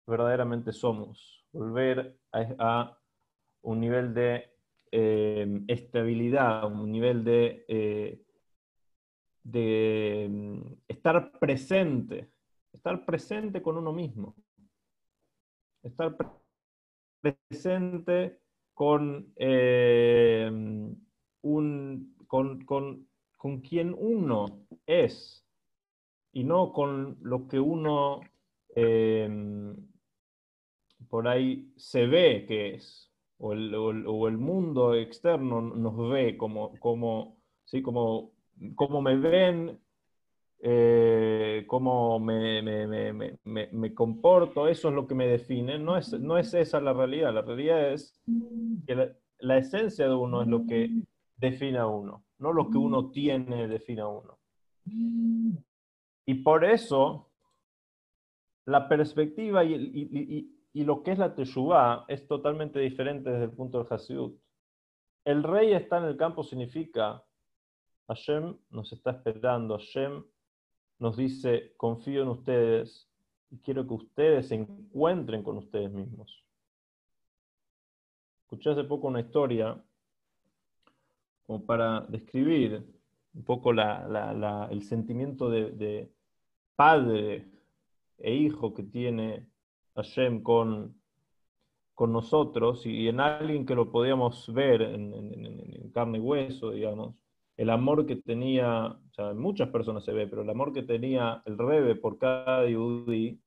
verdaderamente 0.07 0.71
somos, 0.71 1.45
volver 1.51 2.17
a, 2.31 2.97
un 3.63 3.81
nivel 3.81 4.13
de 4.13 4.53
eh, 4.89 5.61
estabilidad, 5.67 6.71
un 6.71 6.93
nivel 6.93 7.25
de, 7.25 8.23
de 9.43 10.27
mm, 10.31 10.61
estar 10.87 11.37
presente, 11.39 12.31
estar 12.71 13.05
presente 13.05 13.61
con 13.61 13.75
uno 13.75 13.91
mismo 13.91 14.33
estar 15.83 16.15
presente 17.21 18.39
con, 18.73 19.33
eh, 19.35 20.49
un, 21.41 22.10
con, 22.31 22.63
con, 22.63 23.09
con, 23.35 23.59
quien 23.59 23.93
uno 23.93 24.65
es 24.85 25.45
y 26.31 26.45
no 26.45 26.71
con 26.71 27.17
lo 27.19 27.45
que 27.49 27.59
uno 27.59 28.21
eh, 28.73 29.75
por 31.09 31.27
ahí 31.27 31.73
se 31.75 32.07
ve 32.07 32.45
que 32.47 32.75
es, 32.75 33.11
o 33.37 33.51
el, 33.51 33.75
o 33.75 34.29
el, 34.29 34.37
mundo 34.37 34.95
externo 34.95 35.59
nos 35.59 36.09
ve 36.09 36.37
como, 36.37 36.79
como, 36.79 37.35
¿sí? 37.65 37.81
como, 37.81 38.31
como 38.75 39.01
me 39.01 39.17
ven 39.17 39.77
eh, 40.61 41.65
cómo 41.67 42.17
me, 42.17 42.61
me, 43.43 43.93
comporto, 43.93 44.69
eso 44.69 44.87
es 44.87 44.95
lo 44.95 45.05
que 45.05 45.15
me 45.15 45.27
define. 45.27 45.77
No 45.79 45.97
es, 45.97 46.13
no 46.13 46.37
es 46.37 46.53
esa 46.53 46.79
la 46.79 46.93
realidad. 46.93 47.33
La 47.33 47.41
realidad 47.41 47.91
es 47.91 48.17
que 48.87 49.13
la, 49.39 49.57
esencia 49.57 50.07
de 50.07 50.15
uno 50.15 50.43
es 50.43 50.47
lo 50.47 50.65
que 50.65 50.89
define 51.41 51.79
a 51.79 51.87
uno, 51.87 52.23
no 52.37 52.53
lo 52.53 52.69
que 52.69 52.77
uno 52.77 53.09
tiene 53.09 53.67
define 53.67 54.01
a 54.01 54.07
uno. 54.07 54.37
Y 54.85 56.35
por 56.35 56.63
eso 56.63 57.31
la 58.65 58.87
perspectiva 58.87 59.63
y, 59.65 60.47
lo 60.73 61.03
que 61.03 61.11
es 61.11 61.17
la 61.17 61.35
Teshuvah 61.35 62.05
es 62.07 62.27
totalmente 62.27 62.79
diferente 62.79 63.29
desde 63.29 63.45
el 63.45 63.51
punto 63.51 63.79
del 63.79 63.91
Hasidut. 63.91 64.39
El 65.25 65.43
rey 65.43 65.73
está 65.73 65.97
en 65.97 66.05
el 66.05 66.15
campo 66.15 66.43
significa 66.43 67.23
Hashem 68.07 68.57
nos 68.69 68.93
está 68.93 69.11
esperando, 69.11 69.77
Hashem 69.77 70.23
nos 70.99 71.17
dice, 71.17 71.73
confío 71.75 72.21
en 72.21 72.29
ustedes 72.29 73.09
y 73.49 73.57
quiero 73.59 73.85
que 73.87 73.95
ustedes 73.95 74.47
se 74.47 74.55
encuentren 74.55 75.43
con 75.43 75.57
ustedes 75.57 75.91
mismos. 75.91 76.43
Escuché 78.43 78.69
hace 78.69 78.83
poco 78.83 79.07
una 79.07 79.21
historia 79.21 79.83
como 81.51 81.65
para 81.65 81.99
describir 82.07 82.81
un 83.33 83.43
poco 83.43 83.71
el 83.71 84.83
sentimiento 84.83 85.49
de, 85.49 86.09
padre 86.77 87.45
e 88.17 88.33
hijo 88.33 88.73
que 88.73 88.83
tiene 88.83 89.49
Hashem 89.95 90.41
con, 90.43 90.95
con 91.93 92.13
nosotros 92.13 92.85
y, 92.85 93.09
en 93.09 93.19
alguien 93.19 93.65
que 93.65 93.75
lo 93.75 93.91
podíamos 93.91 94.51
ver 94.53 94.81
en, 94.81 95.13
en 95.13 95.91
carne 95.91 96.19
y 96.19 96.21
hueso, 96.21 96.71
digamos 96.71 97.15
el 97.57 97.69
amor 97.69 98.05
que 98.05 98.15
tenía, 98.15 98.97
sea, 99.11 99.33
muchas 99.33 99.67
personas 99.69 100.05
se 100.05 100.13
ve, 100.13 100.27
pero 100.27 100.43
el 100.43 100.49
amor 100.49 100.71
que 100.71 100.83
tenía 100.83 101.43
el 101.45 101.57
Rebe 101.57 101.95
por 101.95 102.17
cada 102.17 102.65
Yudí 102.65 103.41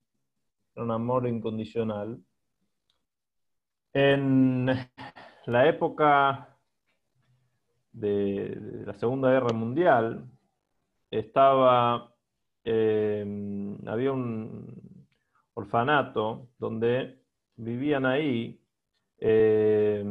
era 0.74 0.84
un 0.84 0.90
amor 0.90 1.26
incondicional. 1.26 2.20
En 3.94 4.66
la 5.46 5.68
época 5.68 6.53
de, 7.94 8.84
la 8.86 8.92
Segunda 8.94 9.30
Guerra 9.30 9.54
Mundial, 9.54 10.30
estaba, 11.10 12.14
eh, 12.64 13.24
había 13.86 14.12
un 14.12 15.06
orfanato 15.54 16.48
donde 16.58 17.22
vivían 17.56 18.04
ahí 18.04 18.60
eh, 19.18 20.04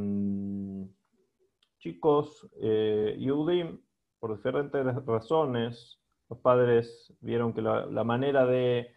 chicos 1.79 2.49
eh, 2.61 3.17
por 4.19 4.35
diferentes 4.35 4.85
razones, 5.05 5.99
los 6.29 6.39
padres 6.39 7.13
vieron 7.19 7.53
que 7.53 7.61
la, 7.61 8.03
manera 8.03 8.45
de 8.45 8.95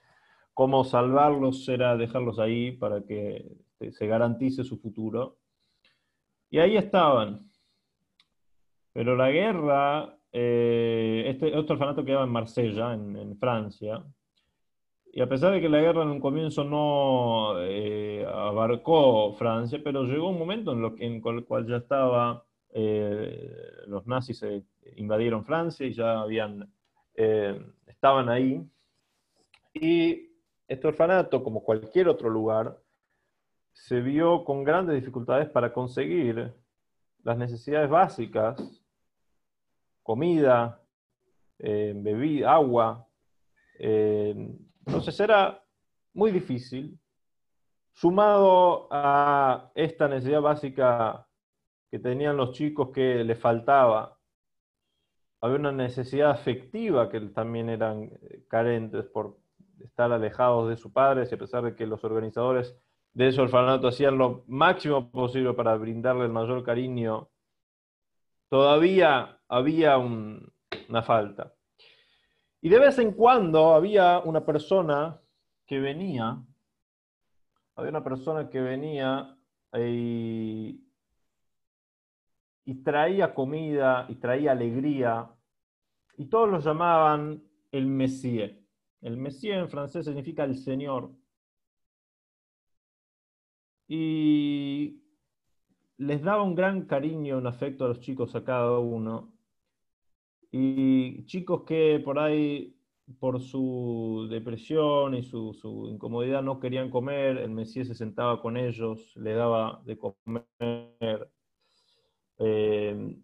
cómo 0.55 0.85
salvarlos 0.85 1.68
era 1.68 1.96
dejarlos 1.96 2.38
ahí 2.38 2.72
para 2.72 3.03
que 3.03 3.59
este, 3.79 3.92
se 3.92 4.07
garantice 4.07 4.64
su 4.64 4.79
futuro. 4.79 5.38
Y 6.49 6.59
ahí 6.59 6.77
estaban. 6.77 7.51
Pero 8.96 9.14
la 9.14 9.30
guerra, 9.30 10.18
eh, 10.32 11.24
este 11.26 11.54
otro 11.54 11.74
orfanato 11.74 12.02
quedaba 12.02 12.24
en 12.24 12.30
Marsella, 12.30 12.94
en, 12.94 13.37
Francia, 13.37 14.02
y 15.12 15.20
a 15.20 15.28
pesar 15.28 15.52
de 15.52 15.61
que 15.61 15.68
la 15.68 15.82
guerra 15.82 16.02
en 16.02 16.09
un 16.09 16.18
comienzo 16.18 16.64
no 16.64 17.61
eh, 17.61 18.24
abarcó 18.26 19.35
Francia, 19.35 19.78
pero 19.85 20.04
llegó 20.04 20.30
un 20.30 20.38
momento 20.38 20.72
en, 20.72 20.80
lo, 20.80 20.94
en 20.98 21.22
el 21.22 21.44
cual 21.44 21.66
ya 21.66 21.76
estaba 21.76 22.42
eh, 22.72 23.50
los 23.87 24.06
nazis 24.06 24.42
invadieron 24.96 25.44
Francia 25.44 25.87
y 25.87 25.92
ya 25.92 26.20
habían, 26.20 26.66
eh, 27.16 27.62
estaban 27.87 28.30
ahí. 28.30 28.66
Y 29.74 30.30
este 30.66 30.88
orfanato, 30.88 31.44
como 31.44 31.62
cualquier 31.62 32.09
otro 32.09 32.30
lugar, 32.30 32.80
se 33.74 34.00
vio 34.00 34.42
con 34.42 34.64
grandes 34.64 34.96
dificultades 34.96 35.50
para 35.50 35.74
conseguir 35.74 36.54
las 37.24 37.37
necesidades 37.37 37.90
básicas, 37.90 38.86
comida, 40.06 40.80
eh, 41.58 41.92
bebida, 41.94 42.54
agua. 42.54 43.06
entonces 43.78 45.20
era 45.20 45.62
muy 46.14 46.30
difícil, 46.30 46.98
sumado 47.92 48.88
a 48.90 49.70
esta 49.74 50.08
necesidad 50.08 50.40
básica 50.40 51.26
que 51.90 51.98
tenían 51.98 52.36
los 52.36 52.52
chicos 52.52 52.90
que 52.92 53.24
les 53.24 53.38
faltaba. 53.38 54.18
Había 55.40 55.58
una 55.58 55.72
necesidad 55.72 56.30
afectiva 56.30 57.08
que 57.08 57.20
también 57.20 57.68
eran 57.68 58.04
eh, 58.22 58.44
carentes 58.48 59.04
por 59.06 59.38
estar 59.80 60.10
alejados 60.12 60.68
de 60.68 60.76
sus 60.76 60.92
padres 60.92 61.30
y 61.30 61.34
a 61.34 61.38
pesar 61.38 61.64
de 61.64 61.74
que 61.74 61.86
los 61.86 62.02
organizadores 62.04 62.76
de 63.12 63.28
ese 63.28 63.40
orfanato 63.40 63.88
hacían 63.88 64.18
lo 64.18 64.44
máximo 64.46 65.10
posible 65.10 65.52
para 65.54 65.76
brindarle 65.76 66.24
el 66.24 66.32
mayor 66.32 66.62
cariño, 66.64 67.28
todavía 68.48 69.38
había 69.48 69.98
una 69.98 71.02
falta. 71.02 71.54
Y 72.61 72.68
de 72.68 72.78
vez 72.78 72.98
en 72.98 73.12
cuando 73.12 73.74
había 73.74 74.18
una 74.20 74.44
persona 74.44 75.20
que 75.66 75.78
venía, 75.78 76.42
había 77.74 77.90
una 77.90 78.04
persona 78.04 78.48
que 78.48 78.61
venía 78.61 79.37
y 79.78 80.87
y 82.66 82.82
traía 82.82 83.32
comida 83.32 84.06
y 84.09 84.16
traía 84.16 84.52
alegría, 84.52 85.30
y 86.18 86.26
todos 86.26 86.50
lo 86.50 86.59
llamaban 86.59 87.42
el 87.70 87.87
Mesías. 87.87 88.52
El 89.00 89.16
Mesías 89.16 89.59
en 89.59 89.70
francés 89.70 90.04
significa 90.04 90.42
el 90.42 90.56
Señor. 90.56 91.12
Y 93.87 95.00
les 95.98 96.22
daba 96.22 96.42
un 96.42 96.54
gran 96.54 96.87
cariño, 96.87 97.38
un 97.38 97.46
afecto 97.46 97.85
a 97.85 97.88
los 97.88 98.00
chicos, 98.00 98.35
a 98.35 98.44
cada 98.44 98.78
uno. 98.78 99.32
Y 100.50 101.24
chicos 101.26 101.62
que 101.64 102.00
por 102.04 102.18
ahí, 102.18 102.76
por 103.18 103.40
su 103.40 104.26
depresión 104.30 105.14
y 105.14 105.22
su, 105.22 105.88
incomodidad, 105.90 106.42
no 106.42 106.61
querían 106.61 106.90
comer, 106.90 107.38
el 107.38 107.50
Mesías 107.50 107.88
se 107.88 107.94
sentaba 107.94 108.40
con 108.40 108.56
ellos, 108.56 109.14
le 109.16 109.35
daba 109.35 109.82
de 109.85 109.98
comer 109.98 111.30
eh, 112.38 113.16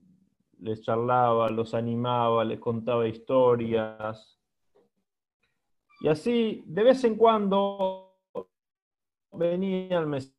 les 0.62 0.80
charlaba, 0.82 1.50
los 1.50 1.74
animaba, 1.74 2.44
les 2.44 2.60
contaba 2.60 3.06
historias. 3.06 4.38
Y 6.00 6.08
así, 6.08 6.62
de 6.66 6.84
vez 6.84 7.04
en 7.04 7.16
cuando, 7.16 8.16
venía 9.32 9.98
el 9.98 10.06
mes. 10.06 10.34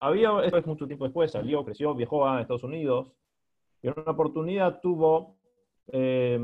Había, 0.00 0.30
mucho 0.64 0.86
tiempo 0.86 1.04
después, 1.04 1.32
salió, 1.32 1.64
creció, 1.64 1.94
viajó 1.94 2.26
a 2.26 2.40
Estados 2.40 2.62
Unidos, 2.62 3.12
y 3.82 3.88
en 3.88 3.94
una 3.96 4.12
oportunidad 4.12 4.80
tuvo 4.80 5.36
eh, 5.88 6.38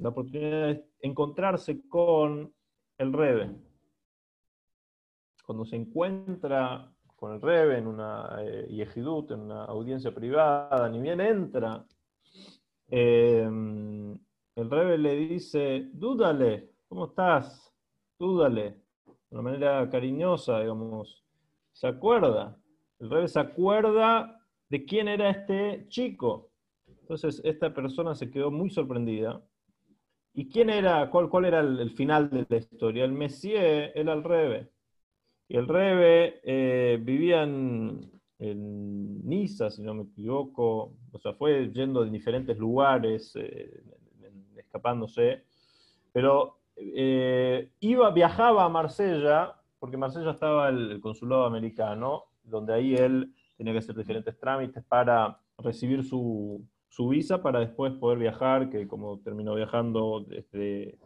la 0.00 0.08
oportunidad 0.08 0.66
de 0.68 0.84
encontrarse 1.00 1.88
con 1.88 2.52
el 2.98 3.12
Rebe. 3.12 3.50
Cuando 5.46 5.64
se 5.64 5.76
encuentra 5.76 6.92
con 7.16 7.32
el 7.32 7.40
Rebe 7.40 7.78
en 7.78 7.86
una 7.86 8.36
eh, 8.40 8.66
en 8.70 9.40
una 9.40 9.64
audiencia 9.64 10.14
privada, 10.14 10.88
ni 10.88 11.00
bien 11.00 11.20
entra, 11.20 11.84
em, 12.88 14.18
el 14.56 14.70
Rebe 14.70 14.98
le 14.98 15.16
dice, 15.16 15.88
dúdale, 15.92 16.70
¿cómo 16.88 17.06
estás? 17.06 17.72
Dúdale. 18.18 18.80
de 19.30 19.36
una 19.36 19.42
manera 19.42 19.88
cariñosa, 19.88 20.60
digamos, 20.60 21.24
se 21.72 21.86
acuerda. 21.86 22.59
El 23.00 23.10
rebe 23.10 23.28
se 23.28 23.40
acuerda 23.40 24.40
de 24.68 24.84
quién 24.84 25.08
era 25.08 25.30
este 25.30 25.86
chico. 25.88 26.50
Entonces, 26.86 27.40
esta 27.44 27.74
persona 27.74 28.14
se 28.14 28.30
quedó 28.30 28.50
muy 28.50 28.70
sorprendida. 28.70 29.42
¿Y 30.32 30.48
quién 30.48 30.70
era, 30.70 31.10
cuál, 31.10 31.28
cuál 31.28 31.46
era 31.46 31.60
el, 31.60 31.90
final 31.90 32.30
de 32.30 32.46
la 32.48 32.56
historia? 32.58 33.04
El 33.04 33.12
Messier 33.12 33.92
era 33.94 34.12
el 34.12 34.22
Rebe. 34.22 34.70
Y 35.48 35.56
el 35.56 35.66
Rebe 35.66 36.40
eh, 36.44 36.98
vivía 37.02 37.42
en, 37.42 38.08
Niza, 38.38 39.70
si 39.70 39.82
no 39.82 39.94
me 39.94 40.04
equivoco. 40.04 40.94
O 41.10 41.18
sea, 41.18 41.32
fue 41.34 41.70
yendo 41.72 42.04
de 42.04 42.10
diferentes 42.10 42.56
lugares, 42.58 43.34
eh, 43.34 43.82
escapándose. 44.56 45.44
Pero 46.12 46.60
eh, 46.76 47.72
iba, 47.80 48.10
viajaba 48.10 48.64
a 48.64 48.68
Marsella, 48.68 49.56
porque 49.78 49.96
Marsella 49.96 50.30
estaba 50.30 50.68
el, 50.68 51.00
consulado 51.00 51.44
americano, 51.44 52.29
donde 52.50 52.74
ahí 52.74 52.94
él 52.94 53.34
tenía 53.56 53.72
que 53.72 53.78
hacer 53.78 53.96
diferentes 53.96 54.38
trámites 54.38 54.84
para 54.84 55.40
recibir 55.58 56.04
su, 56.04 56.66
visa 57.08 57.42
para 57.42 57.60
después 57.60 57.92
poder 57.94 58.18
viajar, 58.18 58.70
que 58.70 58.86
como 58.86 59.20
terminó 59.20 59.54
viajando 59.54 60.24
desde 60.26 60.98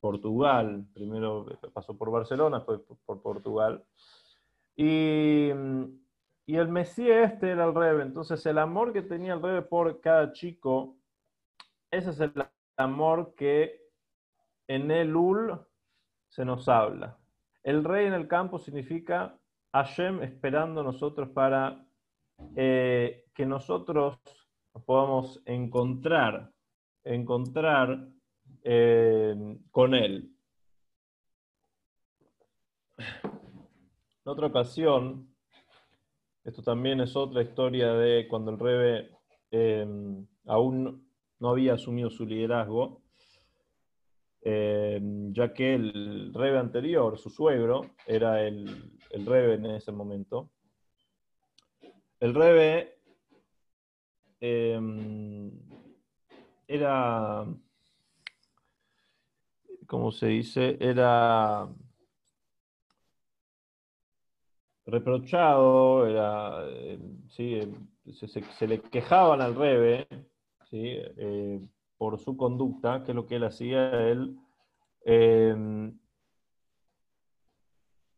Portugal, 0.00 0.86
primero 0.94 1.46
pasó 1.72 1.96
por 1.96 2.10
Barcelona, 2.10 2.58
después 2.58 2.80
por 3.04 3.20
Portugal. 3.20 3.84
Y, 4.76 5.50
y 6.46 6.56
el 6.56 6.68
Mesías 6.68 7.32
este 7.32 7.50
era 7.50 7.64
el 7.64 7.74
Rebe, 7.74 8.02
entonces 8.02 8.44
el 8.46 8.58
amor 8.58 8.92
que 8.92 9.02
tenía 9.02 9.34
el 9.34 9.42
Rebe 9.42 9.62
por 9.62 10.00
cada 10.00 10.32
chico, 10.32 10.96
ese 11.90 12.10
es 12.10 12.20
el 12.20 12.32
amor 12.76 13.34
que 13.34 13.80
en 14.68 14.90
el 14.90 15.14
Ul 15.16 15.58
se 16.28 16.44
nos 16.44 16.68
habla. 16.68 17.18
El 17.62 17.82
rey 17.82 18.06
en 18.06 18.12
el 18.12 18.28
campo 18.28 18.58
significa 18.58 19.38
Hashem 19.76 20.22
esperando 20.22 20.82
nosotros 20.82 21.28
para 21.30 21.86
eh, 22.54 23.24
que 23.34 23.46
nosotros 23.46 24.18
podamos 24.84 25.42
encontrar, 25.44 26.50
encontrar 27.04 28.08
eh, 28.62 29.34
con 29.70 29.94
él. 29.94 30.32
En 32.98 34.32
otra 34.32 34.46
ocasión, 34.46 35.34
esto 36.44 36.62
también 36.62 37.00
es 37.00 37.14
otra 37.14 37.42
historia 37.42 37.92
de 37.92 38.26
cuando 38.28 38.50
el 38.50 38.58
Rebe 38.58 39.10
eh, 39.50 39.86
aún 40.46 41.06
no 41.38 41.50
había 41.50 41.74
asumido 41.74 42.10
su 42.10 42.24
liderazgo, 42.24 43.02
eh, 44.42 45.00
ya 45.32 45.52
que 45.52 45.74
el 45.74 46.32
rebe 46.32 46.58
anterior, 46.58 47.18
su 47.18 47.30
suegro, 47.30 47.82
era 48.06 48.42
el, 48.42 48.95
el 49.10 49.26
rebe 49.26 49.54
en 49.54 49.66
ese 49.66 49.92
momento. 49.92 50.50
El 52.20 52.34
rebe 52.34 52.98
em, 54.40 55.50
era, 56.66 57.46
¿cómo 59.86 60.10
se 60.12 60.26
dice? 60.28 60.76
Era 60.80 61.68
reprochado, 64.86 66.06
era, 66.06 66.64
eh, 66.68 66.98
sí, 67.28 67.60
se, 68.12 68.66
le 68.66 68.80
quejaban 68.80 69.40
al 69.40 69.54
rebe, 69.54 70.06
¿sí? 70.70 70.96
Eh, 71.16 71.60
por 71.98 72.18
su 72.18 72.36
conducta, 72.36 73.02
que 73.02 73.12
es 73.12 73.16
lo 73.16 73.26
que 73.26 73.36
él 73.36 73.44
hacía, 73.44 74.08
él 74.08 74.36
em, 75.04 75.98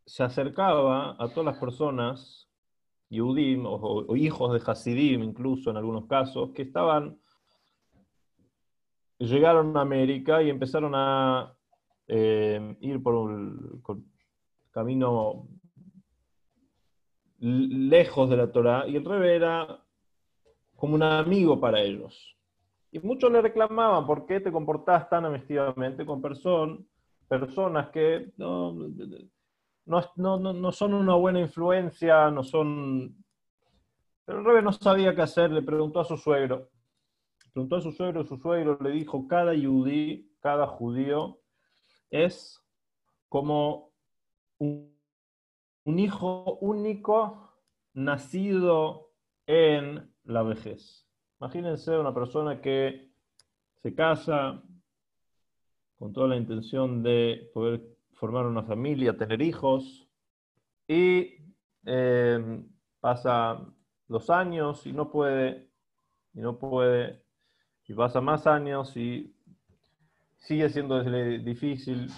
se 0.09 0.23
acercaba 0.23 1.17
a 1.19 1.29
todas 1.29 1.45
las 1.45 1.59
personas, 1.59 2.49
Yudim 3.11 3.65
o, 3.67 4.17
hijos 4.17 4.53
de 4.53 4.71
Hasidim 4.71 5.23
incluso 5.23 5.71
en 5.71 5.77
algunos 5.77 6.07
casos, 6.07 6.51
que 6.55 6.63
estaban, 6.63 7.19
llegaron 9.19 9.77
a 9.77 9.83
América 9.83 10.43
y 10.43 10.49
empezaron 10.49 10.93
a 10.95 11.55
em, 12.07 12.75
ir 12.81 13.03
por 13.03 13.15
un 13.15 13.83
camino 14.71 15.47
lejos 17.41 18.31
de 18.31 18.37
la 18.37 18.51
Torah, 18.51 18.89
y 18.89 18.97
el 18.97 19.05
Rebe 19.05 19.37
era 19.37 19.85
como 20.75 20.95
un 20.95 21.03
amigo 21.03 21.61
para 21.61 21.83
ellos. 21.83 22.35
Y 22.91 22.99
muchos 23.01 23.31
le 23.31 23.43
reclamaban, 23.43 24.07
¿por 24.07 24.25
qué 24.25 24.41
te 24.41 24.51
comportás 24.51 25.09
tan 25.11 25.27
amistosamente 25.27 26.07
con 26.07 26.23
personas 26.23 27.91
que 27.91 28.33
no, 29.89 30.73
son 30.73 30.95
una 30.95 31.15
buena 31.15 31.41
influencia, 31.41 32.31
no 32.31 32.45
son... 32.45 33.25
Pero 34.25 34.41
el 34.41 34.45
rebe 34.45 34.63
no 34.63 34.73
sabía 34.73 35.15
qué 35.15 35.23
hacer, 35.23 35.51
le 35.51 35.63
preguntó 35.63 36.01
a 36.01 36.05
su 36.05 36.17
suegro. 36.19 36.69
Preguntó 37.55 37.77
a 37.77 37.81
su 37.81 37.93
suegro, 37.93 38.25
su 38.25 38.37
suegro 38.37 38.79
le 38.83 38.91
dijo, 38.91 39.27
cada 39.27 39.55
yudí, 39.55 40.31
cada 40.41 40.67
judío, 40.67 41.41
es 42.11 42.63
como 43.31 43.93
un 44.59 45.99
hijo 45.99 46.59
único 46.61 47.55
nacido 47.95 49.11
en 49.47 50.15
la 50.25 50.43
vejez. 50.43 51.09
Imagínense 51.41 51.99
una 51.99 52.13
persona 52.13 52.61
que 52.61 53.11
se 53.83 53.95
casa 53.95 54.63
con 55.99 56.13
toda 56.13 56.29
la 56.29 56.37
intención 56.37 57.03
de 57.03 57.51
poder 57.55 57.98
formar 58.19 58.47
una 58.47 58.65
familia, 58.65 59.17
tener 59.17 59.41
hijos, 59.41 60.09
y 60.89 61.37
eh, 61.85 62.65
pasa 63.01 63.65
los 64.09 64.29
años 64.31 64.87
y 64.87 64.93
no 64.93 65.11
puede, 65.11 65.71
y 66.35 66.41
no 66.41 66.59
puede, 66.59 67.23
y 67.87 67.95
pasa 67.95 68.21
más 68.21 68.47
años 68.47 68.97
y 68.97 69.35
sigue 70.37 70.69
siendo 70.69 71.03
difícil. 71.03 72.11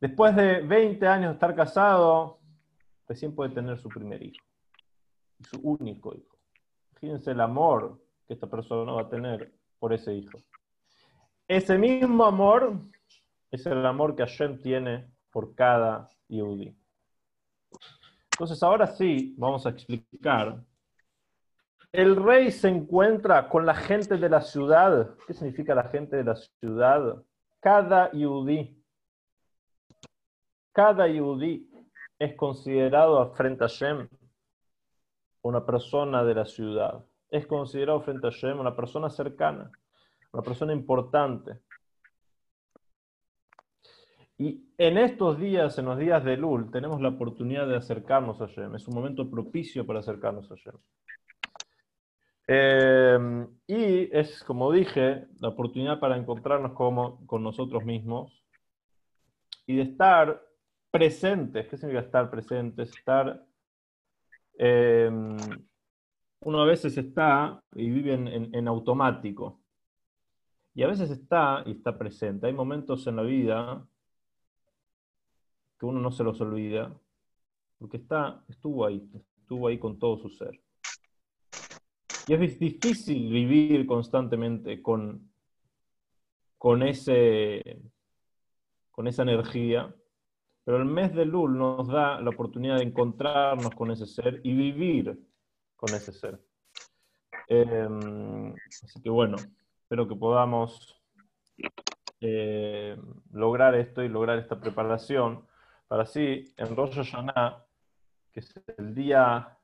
Después 0.00 0.34
de 0.36 0.60
20 0.62 1.06
años 1.06 1.30
de 1.30 1.34
estar 1.34 1.54
casado, 1.54 2.38
recién 3.06 3.34
puede 3.34 3.50
tener 3.50 3.78
su 3.78 3.88
primer 3.88 4.22
hijo, 4.22 4.44
su 5.50 5.60
único 5.62 6.14
hijo. 6.14 6.38
Fíjense 6.94 7.32
el 7.32 7.40
amor 7.40 8.00
que 8.26 8.34
esta 8.34 8.46
persona 8.46 8.92
va 8.92 9.02
a 9.02 9.08
tener 9.08 9.52
por 9.78 9.92
ese 9.92 10.14
hijo. 10.14 10.38
Ese 11.46 11.76
mismo 11.76 12.24
amor 12.24 12.80
es 13.50 13.66
el 13.66 13.84
amor 13.84 14.14
que 14.16 14.22
Hashem 14.22 14.60
tiene 14.60 15.10
por 15.30 15.54
cada 15.54 16.08
Yehudi. 16.28 16.76
Entonces, 18.32 18.62
ahora 18.62 18.86
sí, 18.86 19.34
vamos 19.38 19.66
a 19.66 19.70
explicar. 19.70 20.62
El 21.92 22.16
rey 22.16 22.50
se 22.50 22.68
encuentra 22.68 23.48
con 23.48 23.64
la 23.64 23.74
gente 23.74 24.16
de 24.16 24.28
la 24.28 24.40
ciudad. 24.40 25.14
¿Qué 25.26 25.34
significa 25.34 25.74
la 25.74 25.84
gente 25.84 26.16
de 26.16 26.24
la 26.24 26.34
ciudad? 26.34 27.22
Cada 27.60 28.10
Yehudi. 28.10 28.82
Cada 30.72 31.06
Yehudi 31.06 31.70
es 32.18 32.34
considerado 32.34 33.32
frente 33.34 33.64
a 33.64 33.68
Hashem 33.68 34.08
una 35.44 35.64
persona 35.64 36.24
de 36.24 36.34
la 36.34 36.46
ciudad. 36.46 37.04
Es 37.30 37.46
considerado 37.46 38.00
frente 38.00 38.26
a 38.26 38.30
Shem 38.30 38.58
una 38.58 38.74
persona 38.74 39.10
cercana, 39.10 39.70
una 40.32 40.42
persona 40.42 40.72
importante. 40.72 41.60
Y 44.36 44.64
en 44.78 44.98
estos 44.98 45.38
días, 45.38 45.78
en 45.78 45.84
los 45.84 45.98
días 45.98 46.24
de 46.24 46.36
Lul, 46.36 46.70
tenemos 46.70 47.00
la 47.00 47.10
oportunidad 47.10 47.68
de 47.68 47.76
acercarnos 47.76 48.40
a 48.40 48.46
Shem. 48.46 48.74
Es 48.74 48.88
un 48.88 48.94
momento 48.94 49.30
propicio 49.30 49.86
para 49.86 50.00
acercarnos 50.00 50.50
a 50.50 50.56
Shem. 50.56 50.74
Eh, 52.46 53.46
y 53.66 54.16
es, 54.16 54.42
como 54.44 54.70
dije, 54.72 55.26
la 55.40 55.48
oportunidad 55.48 56.00
para 56.00 56.16
encontrarnos 56.16 56.72
con 56.72 57.42
nosotros 57.42 57.84
mismos 57.84 58.44
y 59.66 59.76
de 59.76 59.82
estar 59.82 60.42
presentes. 60.90 61.68
¿Qué 61.68 61.76
significa 61.76 62.04
estar 62.04 62.30
presentes? 62.30 62.90
Estar 62.90 63.46
Em, 64.56 65.36
uno 66.40 66.62
a 66.62 66.66
veces 66.66 66.96
está 66.96 67.62
y 67.74 67.90
vive 67.90 68.14
en, 68.14 68.68
automático. 68.68 69.60
Y 70.74 70.82
a 70.82 70.88
veces 70.88 71.10
está 71.10 71.62
y 71.66 71.72
está 71.72 71.96
presente. 71.98 72.46
Hay 72.46 72.52
momentos 72.52 73.06
en 73.06 73.16
la 73.16 73.22
vida 73.22 73.86
uno 75.84 76.00
no 76.00 76.10
se 76.10 76.24
los 76.24 76.40
olvida, 76.40 76.92
porque 77.78 77.98
está, 77.98 78.44
estuvo 78.48 78.86
ahí, 78.86 79.08
estuvo 79.40 79.68
ahí 79.68 79.78
con 79.78 79.98
todo 79.98 80.18
su 80.18 80.30
ser. 80.30 80.60
Y 82.26 82.34
es 82.34 82.58
difícil 82.58 83.30
vivir 83.30 83.86
constantemente 83.86 84.80
con, 84.80 85.30
con, 86.56 86.82
ese, 86.82 87.82
con 88.90 89.06
esa 89.06 89.22
energía, 89.22 89.94
pero 90.64 90.78
el 90.78 90.86
mes 90.86 91.14
de 91.14 91.26
Lul 91.26 91.58
nos 91.58 91.86
da 91.88 92.20
la 92.20 92.30
oportunidad 92.30 92.78
de 92.78 92.84
encontrarnos 92.84 93.74
con 93.74 93.90
ese 93.90 94.06
ser 94.06 94.40
y 94.42 94.54
vivir 94.54 95.18
con 95.76 95.94
ese 95.94 96.12
ser. 96.12 96.40
Em, 97.48 98.54
así 98.82 99.02
que 99.02 99.10
bueno, 99.10 99.36
espero 99.82 100.08
que 100.08 100.16
podamos 100.16 100.98
eh, 102.22 102.96
lograr 103.32 103.74
esto 103.74 104.02
y 104.02 104.08
lograr 104.08 104.38
esta 104.38 104.58
preparación 104.58 105.46
para 105.88 106.02
así 106.02 106.52
en 106.56 106.76
Rosh 106.76 106.94
Hashanah, 106.94 107.64
que 108.32 108.40
es 108.40 108.54
el 108.78 108.94
día 108.94 109.58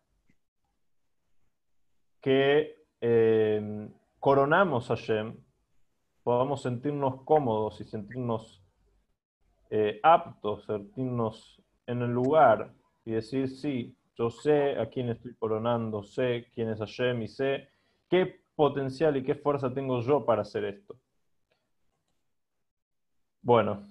que 2.21 2.85
eh, 3.01 3.89
coronamos 4.19 4.91
a 4.91 4.97
Hashem, 4.97 5.37
podamos 6.23 6.63
sentirnos 6.63 7.23
cómodos 7.23 7.81
y 7.81 7.85
sentirnos 7.85 8.63
eh, 9.71 10.01
aptos, 10.03 10.65
sentirnos 10.67 11.63
en 11.87 12.03
el 12.03 12.11
lugar 12.11 12.73
y 13.05 13.13
decir, 13.13 13.49
sí, 13.49 13.97
yo 14.17 14.31
sé 14.31 14.79
a 14.79 14.89
quién 14.91 15.09
estoy 15.09 15.35
coronando, 15.35 16.03
sé 16.03 16.49
quién 16.53 16.69
es 16.69 16.79
Hashem 16.79 17.23
y 17.23 17.29
sé 17.29 17.69
qué 18.09 18.43
potencial 18.55 19.17
y 19.17 19.25
qué 19.25 19.35
fuerza 19.35 19.73
tengo 19.73 20.01
yo 20.03 20.27
para 20.27 20.43
hacer 20.43 20.65
esto. 20.65 20.97
Bueno, 23.41 23.89